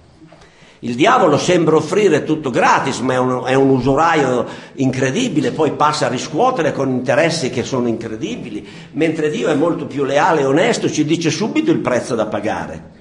[0.87, 6.07] Il diavolo sembra offrire tutto gratis, ma è un, è un, usuraio incredibile, poi passa
[6.07, 10.89] a riscuotere con interessi che sono incredibili, mentre Dio è molto più leale e onesto,
[10.89, 12.95] ci dice subito il prezzo da pagare.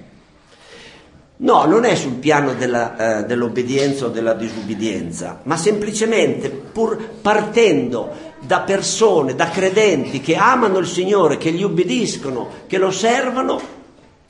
[1.38, 8.09] No, non è sul piano della, eh, dell'obbedienza o della disubbidienza, ma semplicemente pur partendo
[8.39, 13.61] da persone, da credenti che amano il Signore, che gli ubbidiscono, che lo servono,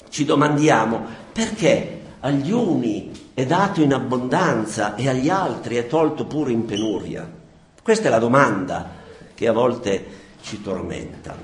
[0.10, 6.54] ci domandiamo perché agli uni è dato in abbondanza e agli altri è tolto pure
[6.54, 7.30] in penuria?
[7.84, 8.90] Questa è la domanda
[9.34, 10.06] che a volte
[10.42, 11.36] ci tormenta.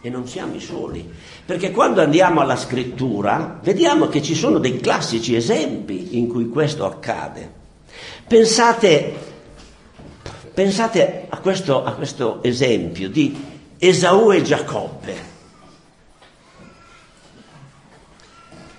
[0.00, 1.06] E non siamo i soli,
[1.44, 6.86] perché quando andiamo alla scrittura vediamo che ci sono dei classici esempi in cui questo
[6.86, 7.52] accade.
[8.26, 9.14] Pensate,
[10.54, 13.36] pensate a, questo, a questo esempio di
[13.76, 15.33] Esau e Giacobbe.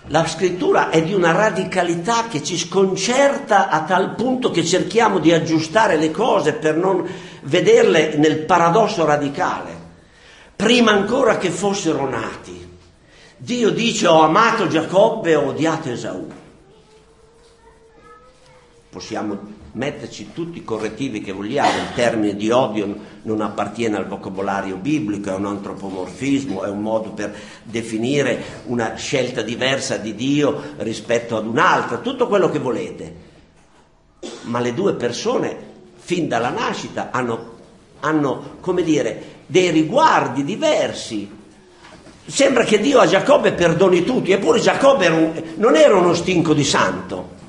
[0.10, 5.32] La scrittura è di una radicalità che ci sconcerta a tal punto che cerchiamo di
[5.32, 7.08] aggiustare le cose per non
[7.44, 9.74] vederle nel paradosso radicale.
[10.56, 12.78] Prima ancora che fossero nati,
[13.38, 16.28] Dio dice ho amato Giacobbe e ho odiato Esaù.
[18.90, 24.78] Possiamo metterci tutti i correttivi che vogliamo, il termine di odio non appartiene al vocabolario
[24.78, 31.36] biblico, è un antropomorfismo, è un modo per definire una scelta diversa di Dio rispetto
[31.36, 33.16] ad un'altra, tutto quello che volete.
[34.44, 35.58] Ma le due persone,
[35.98, 37.56] fin dalla nascita, hanno,
[38.00, 41.30] hanno come dire, dei riguardi diversi.
[42.26, 47.44] Sembra che Dio a Giacobbe perdoni tutti, eppure Giacobbe non era uno stinco di santo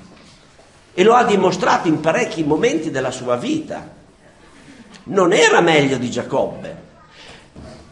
[0.99, 3.87] e lo ha dimostrato in parecchi momenti della sua vita.
[5.05, 6.85] Non era meglio di Giacobbe.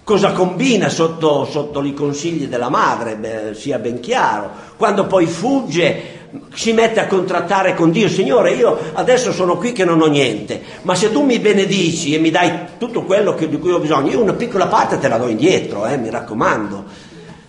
[0.03, 4.49] Cosa combina sotto, sotto i consigli della madre, beh, sia ben chiaro.
[4.79, 9.85] Quando poi fugge, si mette a contrattare con Dio, Signore, io adesso sono qui che
[9.85, 13.59] non ho niente, ma se tu mi benedici e mi dai tutto quello che, di
[13.59, 16.85] cui ho bisogno, io una piccola parte te la do indietro, eh, mi raccomando.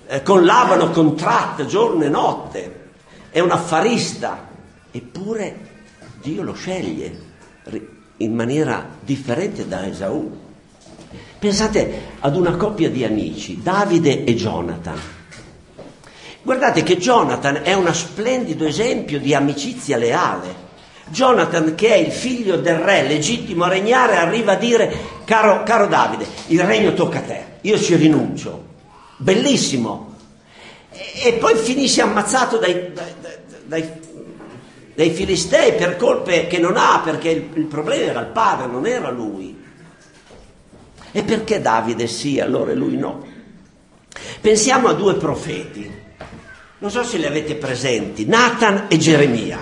[0.07, 2.89] Eh, con Labano contratta giorno e notte,
[3.29, 4.44] è un affarista,
[4.95, 5.57] Eppure
[6.21, 7.19] Dio lo sceglie
[8.15, 10.31] in maniera differente da Esaù.
[11.37, 14.97] Pensate ad una coppia di amici, Davide e Jonathan.
[16.43, 20.63] Guardate che Jonathan è uno splendido esempio di amicizia leale.
[21.07, 25.87] Jonathan, che è il figlio del re legittimo a regnare, arriva a dire, caro, caro
[25.87, 28.63] Davide, il regno tocca a te, io ci rinuncio.
[29.17, 30.15] Bellissimo.
[30.89, 33.13] E, e poi finisce ammazzato dai, dai,
[33.65, 34.04] dai
[34.95, 38.87] dei Filistei per colpe che non ha, perché il, il problema era il padre, non
[38.87, 39.63] era lui.
[41.11, 43.33] E perché Davide sì, allora lui no?
[44.39, 46.03] Pensiamo a due profeti,
[46.77, 49.59] non so se li avete presenti, Nathan e Geremia.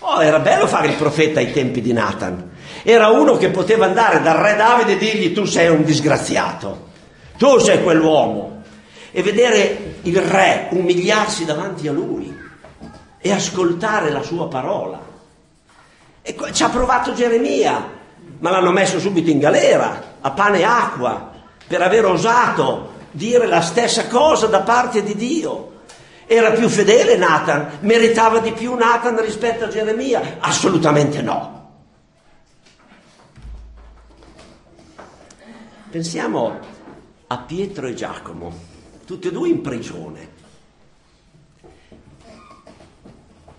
[0.00, 2.50] Oh, era bello fare il profeta ai tempi di Nathan.
[2.82, 6.88] Era uno che poteva andare dal re Davide e dirgli tu sei un disgraziato,
[7.38, 8.62] tu sei quell'uomo.
[9.12, 12.39] E vedere il re umiliarsi davanti a lui
[13.20, 14.98] e ascoltare la sua parola.
[16.22, 17.98] E ci ha provato Geremia,
[18.38, 21.30] ma l'hanno messo subito in galera, a pane e acqua,
[21.66, 25.68] per aver osato dire la stessa cosa da parte di Dio.
[26.26, 27.78] Era più fedele Nathan?
[27.80, 30.36] Meritava di più Nathan rispetto a Geremia?
[30.38, 31.58] Assolutamente no.
[35.90, 36.56] Pensiamo
[37.26, 38.52] a Pietro e Giacomo,
[39.04, 40.38] tutti e due in prigione.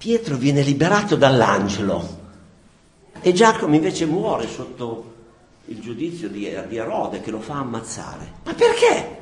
[0.01, 2.17] Pietro viene liberato dall'angelo
[3.21, 5.13] e Giacomo invece muore sotto
[5.65, 8.31] il giudizio di, di Erode che lo fa ammazzare.
[8.43, 9.19] Ma perché?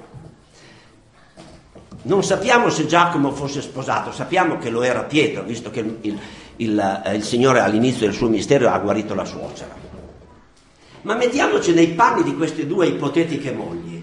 [2.04, 6.18] Non sappiamo se Giacomo fosse sposato, sappiamo che lo era Pietro, visto che il,
[6.56, 9.76] il, eh, il Signore all'inizio del suo mistero ha guarito la suocera.
[11.02, 14.02] Ma mettiamoci nei panni di queste due ipotetiche mogli.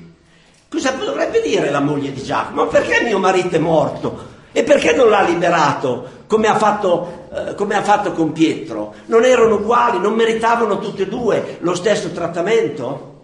[0.68, 2.66] Cosa dovrebbe dire la moglie di Giacomo?
[2.66, 4.34] Perché mio marito è morto?
[4.52, 8.94] E perché non l'ha liberato come ha, fatto, eh, come ha fatto con Pietro?
[9.06, 13.14] Non erano uguali, non meritavano tutte e due lo stesso trattamento?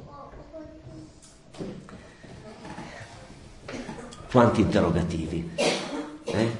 [4.30, 5.50] Quanti interrogativi?
[6.24, 6.56] Eh?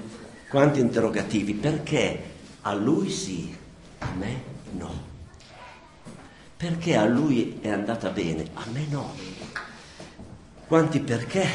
[0.51, 1.55] Quanti interrogativi?
[1.55, 2.23] Perché
[2.63, 3.57] a lui sì,
[3.99, 5.11] a me no?
[6.57, 9.15] Perché a lui è andata bene, a me no?
[10.67, 11.47] Quanti perché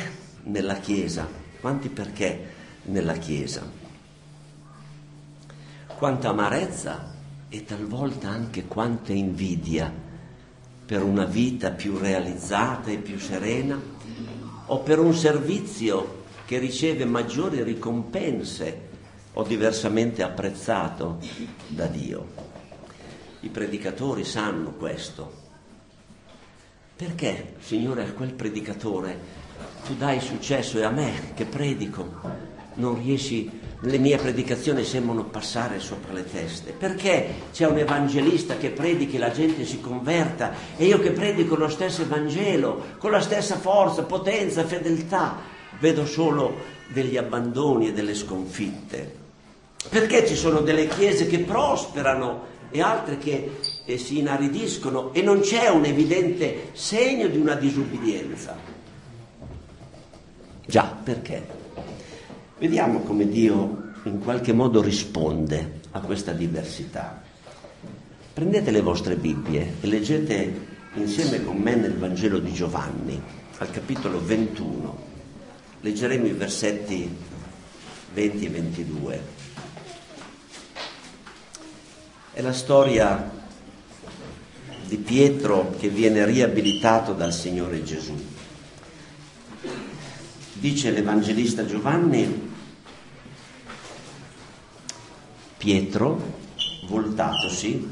[0.43, 1.27] nella Chiesa?
[1.59, 3.86] Quanti perché nella Chiesa?
[5.97, 7.11] Quanta amarezza
[7.49, 9.91] e talvolta anche quanta invidia
[10.85, 13.81] per una vita più realizzata e più serena
[14.67, 18.89] o per un servizio che riceve maggiori ricompense
[19.33, 21.17] o diversamente apprezzato
[21.65, 22.27] da Dio.
[23.39, 25.33] I predicatori sanno questo.
[26.95, 29.19] Perché, Signore, a quel predicatore
[29.83, 33.49] tu dai successo e a me che predico non riesci,
[33.81, 36.71] le mie predicazioni sembrano passare sopra le teste?
[36.71, 41.55] Perché c'è un evangelista che predichi e la gente si converta e io che predico
[41.55, 45.37] lo stesso Evangelo, con la stessa forza, potenza, fedeltà,
[45.79, 46.55] vedo solo
[46.87, 49.25] degli abbandoni e delle sconfitte?
[49.89, 55.39] Perché ci sono delle chiese che prosperano e altre che eh, si inaridiscono e non
[55.39, 58.57] c'è un evidente segno di una disubbidienza?
[60.65, 61.65] Già, perché?
[62.59, 67.21] Vediamo come Dio in qualche modo risponde a questa diversità.
[68.33, 73.21] Prendete le vostre Bibbie e leggete insieme con me nel Vangelo di Giovanni,
[73.59, 74.97] al capitolo 21.
[75.81, 77.15] Leggeremo i versetti
[78.13, 79.21] 20 e 22.
[82.33, 83.29] È la storia
[84.87, 88.15] di Pietro che viene riabilitato dal Signore Gesù.
[90.59, 92.49] Dice l'Evangelista Giovanni,
[95.55, 96.39] Pietro,
[96.87, 97.87] voltatosi,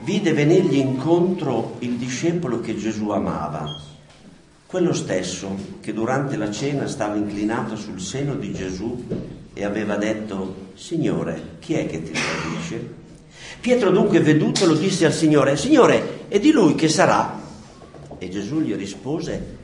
[0.00, 3.66] vide venirgli incontro il discepolo che Gesù amava,
[4.66, 9.04] quello stesso che durante la cena stava inclinato sul seno di Gesù
[9.54, 12.94] e aveva detto, Signore, chi è che ti tradisce?
[13.60, 17.40] Pietro dunque vedutolo disse al Signore, Signore, e di lui che sarà?
[18.18, 19.55] E Gesù gli rispose,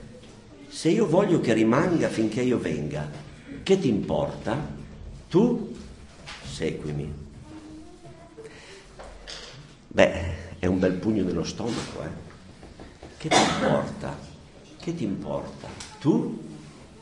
[0.72, 3.06] se io voglio che rimanga finché io venga,
[3.62, 4.56] che ti importa?
[5.28, 5.76] Tu
[6.44, 7.12] seguimi.
[9.88, 12.08] Beh, è un bel pugno nello stomaco, eh?
[13.18, 14.18] Che ti importa?
[14.80, 15.68] Che ti importa?
[16.00, 16.42] Tu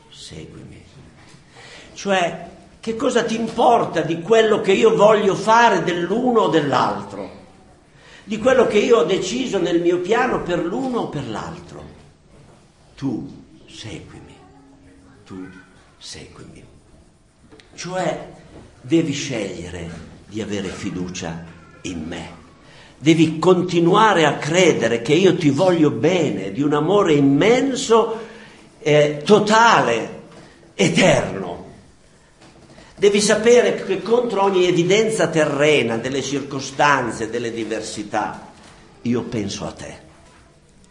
[0.09, 0.83] seguimi.
[1.93, 7.39] Cioè, che cosa ti importa di quello che io voglio fare dell'uno o dell'altro?
[8.25, 11.83] Di quello che io ho deciso nel mio piano per l'uno o per l'altro?
[12.95, 14.35] Tu seguimi,
[15.25, 15.47] tu
[15.97, 16.63] seguimi.
[17.75, 18.29] Cioè,
[18.81, 19.89] devi scegliere
[20.27, 21.45] di avere fiducia
[21.81, 22.39] in me.
[22.97, 28.19] Devi continuare a credere che io ti voglio bene, di un amore immenso,
[28.79, 30.21] eh, totale,
[30.75, 31.65] eterno.
[32.95, 38.51] Devi sapere che contro ogni evidenza terrena delle circostanze, delle diversità,
[39.01, 40.09] io penso a te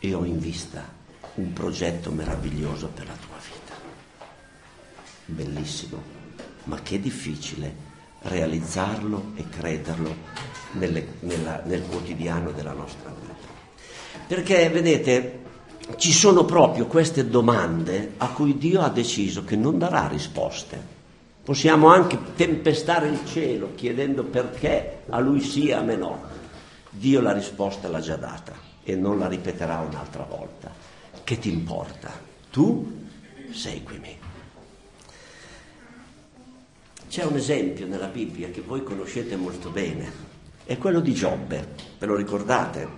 [0.00, 0.98] e ho in vista
[1.40, 3.74] un progetto meraviglioso per la tua vita.
[5.26, 6.18] Bellissimo
[6.64, 7.88] ma che difficile
[8.22, 10.14] realizzarlo e crederlo
[10.72, 13.48] nelle, nella, nel quotidiano della nostra vita.
[14.26, 15.38] Perché, vedete,
[15.96, 20.98] ci sono proprio queste domande a cui Dio ha deciso che non darà risposte.
[21.42, 26.22] Possiamo anche tempestare il cielo chiedendo perché a lui sì, a me no.
[26.90, 28.52] Dio la risposta l'ha già data
[28.84, 30.79] e non la ripeterà un'altra volta.
[31.24, 32.10] Che ti importa?
[32.50, 33.06] Tu
[33.52, 34.18] seguimi.
[37.08, 40.12] C'è un esempio nella Bibbia che voi conoscete molto bene,
[40.64, 42.88] è quello di Giobbe, ve lo ricordate?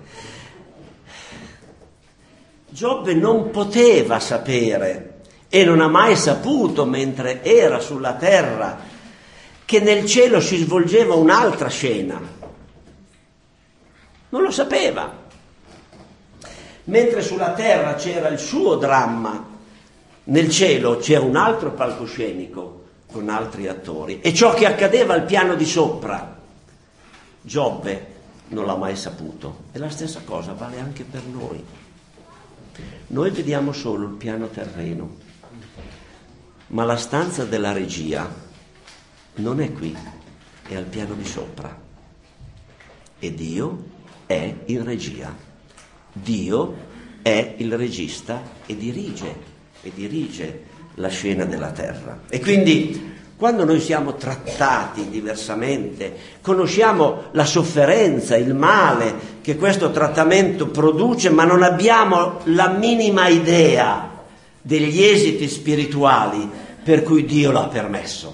[2.68, 8.80] Giobbe non poteva sapere e non ha mai saputo mentre era sulla terra
[9.64, 12.20] che nel cielo si svolgeva un'altra scena.
[14.28, 15.21] Non lo sapeva.
[16.84, 19.50] Mentre sulla terra c'era il suo dramma,
[20.24, 22.80] nel cielo c'era un altro palcoscenico
[23.10, 24.20] con altri attori.
[24.20, 26.40] E ciò che accadeva al piano di sopra,
[27.40, 28.06] Giobbe
[28.48, 29.64] non l'ha mai saputo.
[29.72, 31.64] E la stessa cosa vale anche per noi.
[33.08, 35.16] Noi vediamo solo il piano terreno,
[36.68, 38.28] ma la stanza della regia
[39.34, 39.96] non è qui,
[40.66, 41.78] è al piano di sopra.
[43.18, 43.84] e Dio
[44.26, 45.51] è in regia.
[46.12, 46.74] Dio
[47.22, 49.34] è il regista e dirige,
[49.82, 50.62] e dirige
[50.96, 52.22] la scena della terra.
[52.28, 60.68] E quindi quando noi siamo trattati diversamente, conosciamo la sofferenza, il male che questo trattamento
[60.68, 64.10] produce, ma non abbiamo la minima idea
[64.60, 66.48] degli esiti spirituali
[66.84, 68.32] per cui Dio l'ha permesso.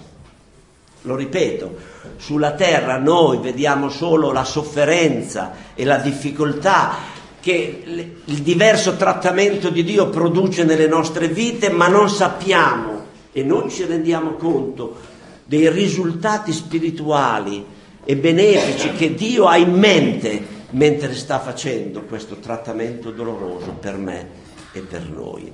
[1.03, 1.77] Lo ripeto,
[2.19, 7.83] sulla terra noi vediamo solo la sofferenza e la difficoltà che
[8.25, 13.85] il diverso trattamento di Dio produce nelle nostre vite, ma non sappiamo e non ci
[13.85, 14.97] rendiamo conto
[15.45, 17.65] dei risultati spirituali
[18.05, 24.29] e benefici che Dio ha in mente mentre sta facendo questo trattamento doloroso per me
[24.73, 25.51] e per noi.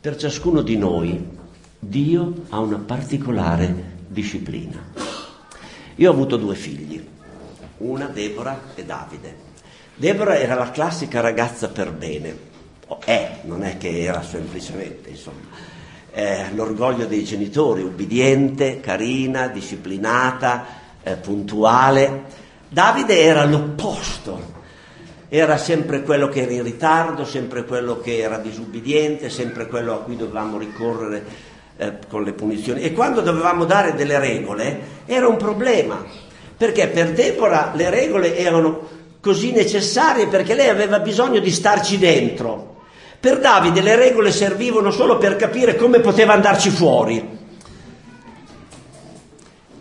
[0.00, 1.38] Per ciascuno di noi
[1.78, 4.82] Dio ha una particolare disciplina.
[5.96, 7.04] Io ho avuto due figli,
[7.78, 9.49] una Deborah e Davide.
[10.00, 12.34] Deborah era la classica ragazza per bene,
[13.04, 15.68] è, non è che era semplicemente, insomma
[16.12, 20.64] eh, l'orgoglio dei genitori, ubbidiente, carina, disciplinata,
[21.02, 22.24] eh, puntuale.
[22.66, 24.40] Davide era l'opposto,
[25.28, 29.98] era sempre quello che era in ritardo, sempre quello che era disubbidiente, sempre quello a
[29.98, 31.24] cui dovevamo ricorrere
[31.76, 32.80] eh, con le punizioni.
[32.80, 36.02] E quando dovevamo dare delle regole era un problema,
[36.56, 42.70] perché per Deborah le regole erano così necessarie perché lei aveva bisogno di starci dentro
[43.20, 47.38] per Davide le regole servivano solo per capire come poteva andarci fuori.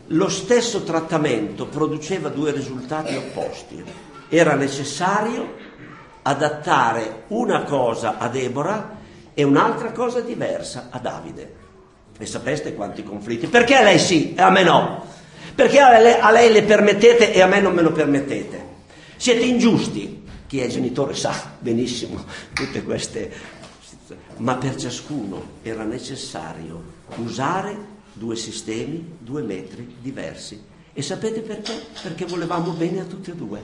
[0.08, 3.82] Lo stesso trattamento produceva due risultati opposti.
[4.28, 5.56] Era necessario
[6.24, 8.98] adattare una cosa a Deborah
[9.34, 11.56] e un'altra cosa diversa a Davide.
[12.18, 13.48] E sapeste quanti conflitti?
[13.48, 15.06] Perché a lei sì e a me no?
[15.56, 18.69] Perché a lei, a lei le permettete e a me non me lo permettete?
[19.22, 23.30] Siete ingiusti, chi è genitore sa benissimo tutte queste
[24.38, 26.82] ma per ciascuno era necessario
[27.18, 27.78] usare
[28.14, 30.64] due sistemi, due metri diversi.
[30.94, 31.74] E sapete perché?
[32.02, 33.62] Perché volevamo bene a tutti e due.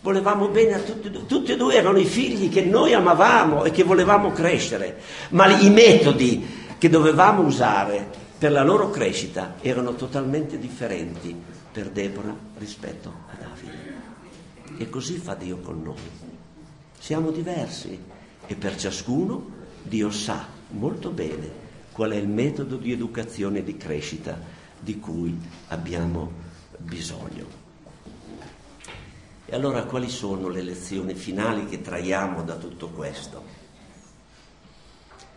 [0.00, 1.26] Volevamo bene a tutti e due.
[1.26, 5.70] Tutti e due erano i figli che noi amavamo e che volevamo crescere, ma i
[5.70, 6.44] metodi
[6.76, 8.04] che dovevamo usare
[8.36, 13.41] per la loro crescita erano totalmente differenti per Deborah rispetto a.
[14.76, 16.30] E così fa Dio con noi.
[16.98, 17.98] Siamo diversi
[18.46, 21.60] e per ciascuno Dio sa molto bene
[21.92, 24.38] qual è il metodo di educazione e di crescita
[24.78, 26.32] di cui abbiamo
[26.78, 27.60] bisogno.
[29.44, 33.60] E allora quali sono le lezioni finali che traiamo da tutto questo?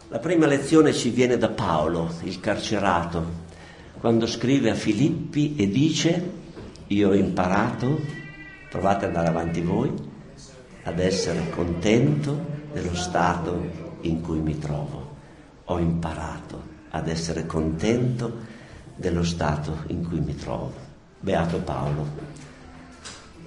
[0.10, 3.44] La prima lezione ci viene da Paolo, il carcerato,
[4.00, 6.32] quando scrive a Filippi e dice,
[6.88, 8.00] io ho imparato,
[8.76, 9.94] provate ad andare avanti voi,
[10.84, 13.58] ad essere contento dello stato
[14.02, 15.14] in cui mi trovo.
[15.66, 18.34] Ho imparato ad essere contento
[18.98, 20.74] dello stato in cui mi trovo.
[21.22, 22.06] Beato Paolo,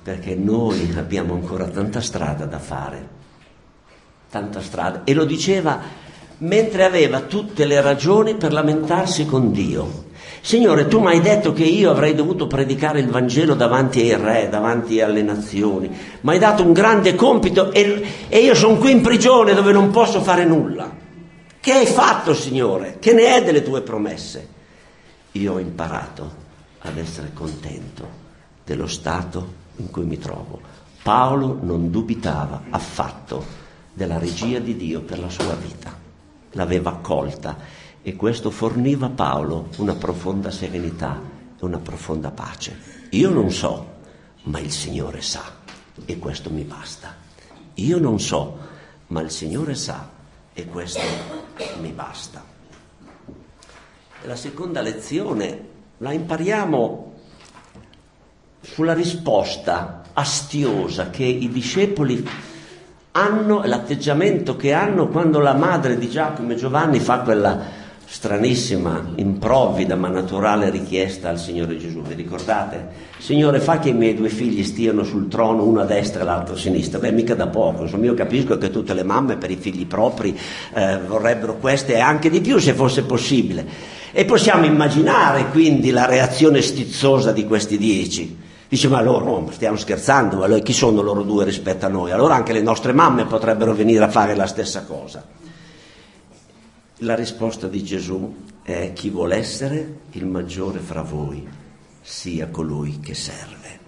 [0.02, 3.08] perché noi abbiamo ancora tanta strada da fare,
[4.30, 5.04] tanta strada.
[5.04, 5.78] E lo diceva
[6.38, 10.06] mentre aveva tutte le ragioni per lamentarsi con Dio.
[10.40, 14.48] Signore, tu mi hai detto che io avrei dovuto predicare il Vangelo davanti ai re,
[14.48, 15.88] davanti alle nazioni.
[16.20, 19.90] Mi hai dato un grande compito e, e io sono qui in prigione dove non
[19.90, 20.90] posso fare nulla.
[21.60, 22.96] Che hai fatto, Signore?
[22.98, 24.48] Che ne è delle tue promesse?
[25.32, 26.46] Io ho imparato
[26.80, 28.26] ad essere contento
[28.64, 30.60] dello stato in cui mi trovo.
[31.02, 33.44] Paolo non dubitava affatto
[33.92, 35.92] della regia di Dio per la sua vita.
[36.52, 37.56] L'aveva accolta
[38.08, 41.20] e questo forniva a Paolo una profonda serenità
[41.60, 43.06] e una profonda pace.
[43.10, 43.96] Io non so,
[44.44, 45.42] ma il Signore sa
[46.06, 47.14] e questo mi basta.
[47.74, 48.58] Io non so,
[49.08, 50.08] ma il Signore sa
[50.54, 51.02] e questo
[51.82, 52.42] mi basta.
[54.22, 55.66] La seconda lezione
[55.98, 57.12] la impariamo
[58.62, 62.26] sulla risposta astiosa che i discepoli
[63.12, 67.77] hanno, l'atteggiamento che hanno quando la madre di Giacomo e Giovanni fa quella
[68.10, 72.00] stranissima, improvvida ma naturale richiesta al Signore Gesù.
[72.00, 73.06] Vi ricordate?
[73.18, 76.54] Signore, fa che i miei due figli stiano sul trono, uno a destra e l'altro
[76.54, 76.98] a sinistra.
[76.98, 77.82] Beh, mica da poco.
[77.82, 80.36] Insomma, io capisco che tutte le mamme per i figli propri
[80.72, 83.66] eh, vorrebbero queste e anche di più se fosse possibile.
[84.10, 88.38] E possiamo immaginare quindi la reazione stizzosa di questi dieci.
[88.68, 92.10] Dice, ma loro, stiamo scherzando, ma chi sono loro due rispetto a noi?
[92.10, 95.22] Allora anche le nostre mamme potrebbero venire a fare la stessa cosa.
[97.02, 101.46] La risposta di Gesù è chi vuole essere il maggiore fra voi
[102.02, 103.78] sia colui che serve.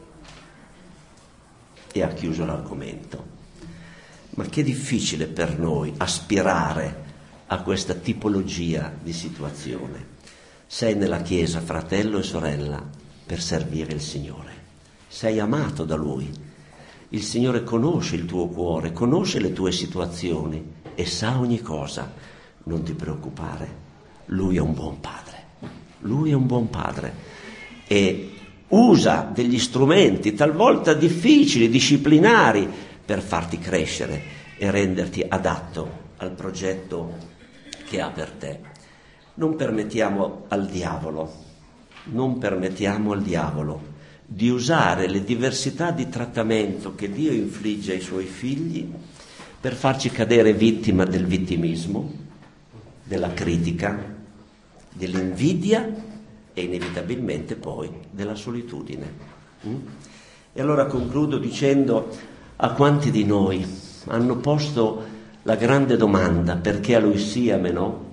[1.93, 3.39] e ha chiuso l'argomento.
[4.31, 7.09] Ma che difficile per noi aspirare
[7.47, 10.19] a questa tipologia di situazione.
[10.67, 12.81] Sei nella Chiesa, fratello e sorella,
[13.27, 14.53] per servire il Signore.
[15.09, 16.31] Sei amato da Lui.
[17.09, 22.30] Il Signore conosce il tuo cuore, conosce le tue situazioni e sa ogni cosa.
[22.65, 23.69] Non ti preoccupare,
[24.27, 25.39] Lui è un buon Padre.
[26.01, 27.15] Lui è un buon Padre
[27.87, 28.31] e
[28.69, 32.69] usa degli strumenti talvolta difficili, disciplinari,
[33.05, 34.23] per farti crescere
[34.57, 37.17] e renderti adatto al progetto
[37.89, 38.61] che ha per te.
[39.35, 41.33] Non permettiamo al diavolo,
[42.05, 48.27] non permettiamo al diavolo di usare le diversità di trattamento che Dio infligge ai suoi
[48.27, 48.89] figli
[49.61, 52.29] per farci cadere vittima del vittimismo,
[53.11, 53.99] della critica,
[54.93, 55.93] dell'invidia
[56.55, 59.13] e inevitabilmente poi della solitudine.
[59.67, 59.77] Mm?
[60.53, 62.17] E allora concludo dicendo
[62.55, 63.67] a quanti di noi
[64.07, 65.05] hanno posto
[65.43, 68.09] la grande domanda perché a lui sì, a me no?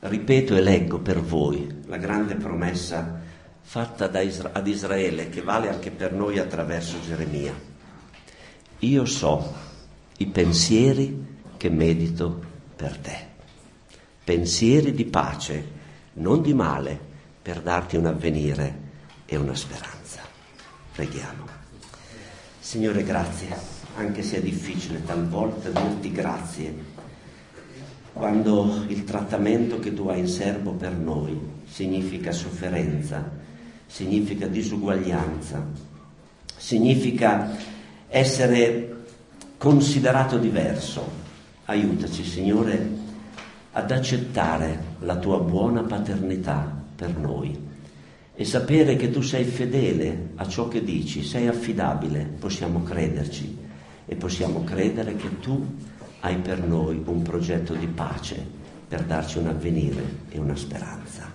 [0.00, 3.22] Ripeto e leggo per voi la grande promessa
[3.62, 7.54] fatta Isra- ad Israele che vale anche per noi attraverso Geremia.
[8.80, 9.54] Io so
[10.18, 11.32] i pensieri
[11.64, 12.42] che medito
[12.76, 13.16] per te,
[14.22, 15.64] pensieri di pace,
[16.14, 17.00] non di male,
[17.40, 18.80] per darti un avvenire
[19.24, 20.20] e una speranza.
[20.92, 21.46] Preghiamo.
[22.60, 23.56] Signore, grazie
[23.96, 26.74] anche se è difficile talvolta dirti grazie,
[28.12, 33.26] quando il trattamento che tu hai in serbo per noi significa sofferenza,
[33.86, 35.66] significa disuguaglianza,
[36.58, 37.56] significa
[38.06, 39.04] essere
[39.56, 41.23] considerato diverso.
[41.66, 42.88] Aiutaci, Signore,
[43.72, 47.58] ad accettare la tua buona paternità per noi
[48.34, 53.56] e sapere che tu sei fedele a ciò che dici, sei affidabile, possiamo crederci
[54.06, 55.64] e possiamo credere che tu
[56.20, 58.44] hai per noi un progetto di pace
[58.86, 61.30] per darci un avvenire e una speranza.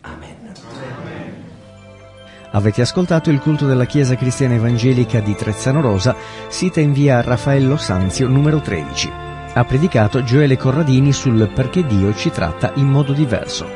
[0.00, 0.36] Amen.
[2.50, 6.16] Avete ascoltato il culto della Chiesa Cristiana Evangelica di Trezzano Rosa,
[6.48, 9.37] sita in via Raffaello Sanzio numero 13.
[9.58, 13.68] Ha predicato Gioele Corradini sul perché Dio ci tratta in modo diverso.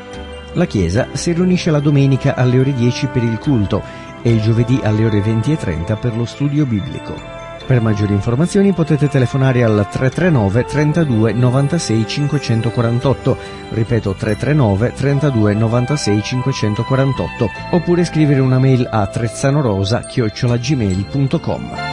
[0.53, 3.83] La Chiesa si riunisce la domenica alle ore 10 per il culto
[4.21, 7.13] e il giovedì alle ore 20.30 per lo studio biblico.
[7.67, 13.37] Per maggiori informazioni potete telefonare al 339 32 96 548,
[13.71, 21.92] ripeto 339 32 96 548, oppure scrivere una mail a trezzanorosa-gmail.com.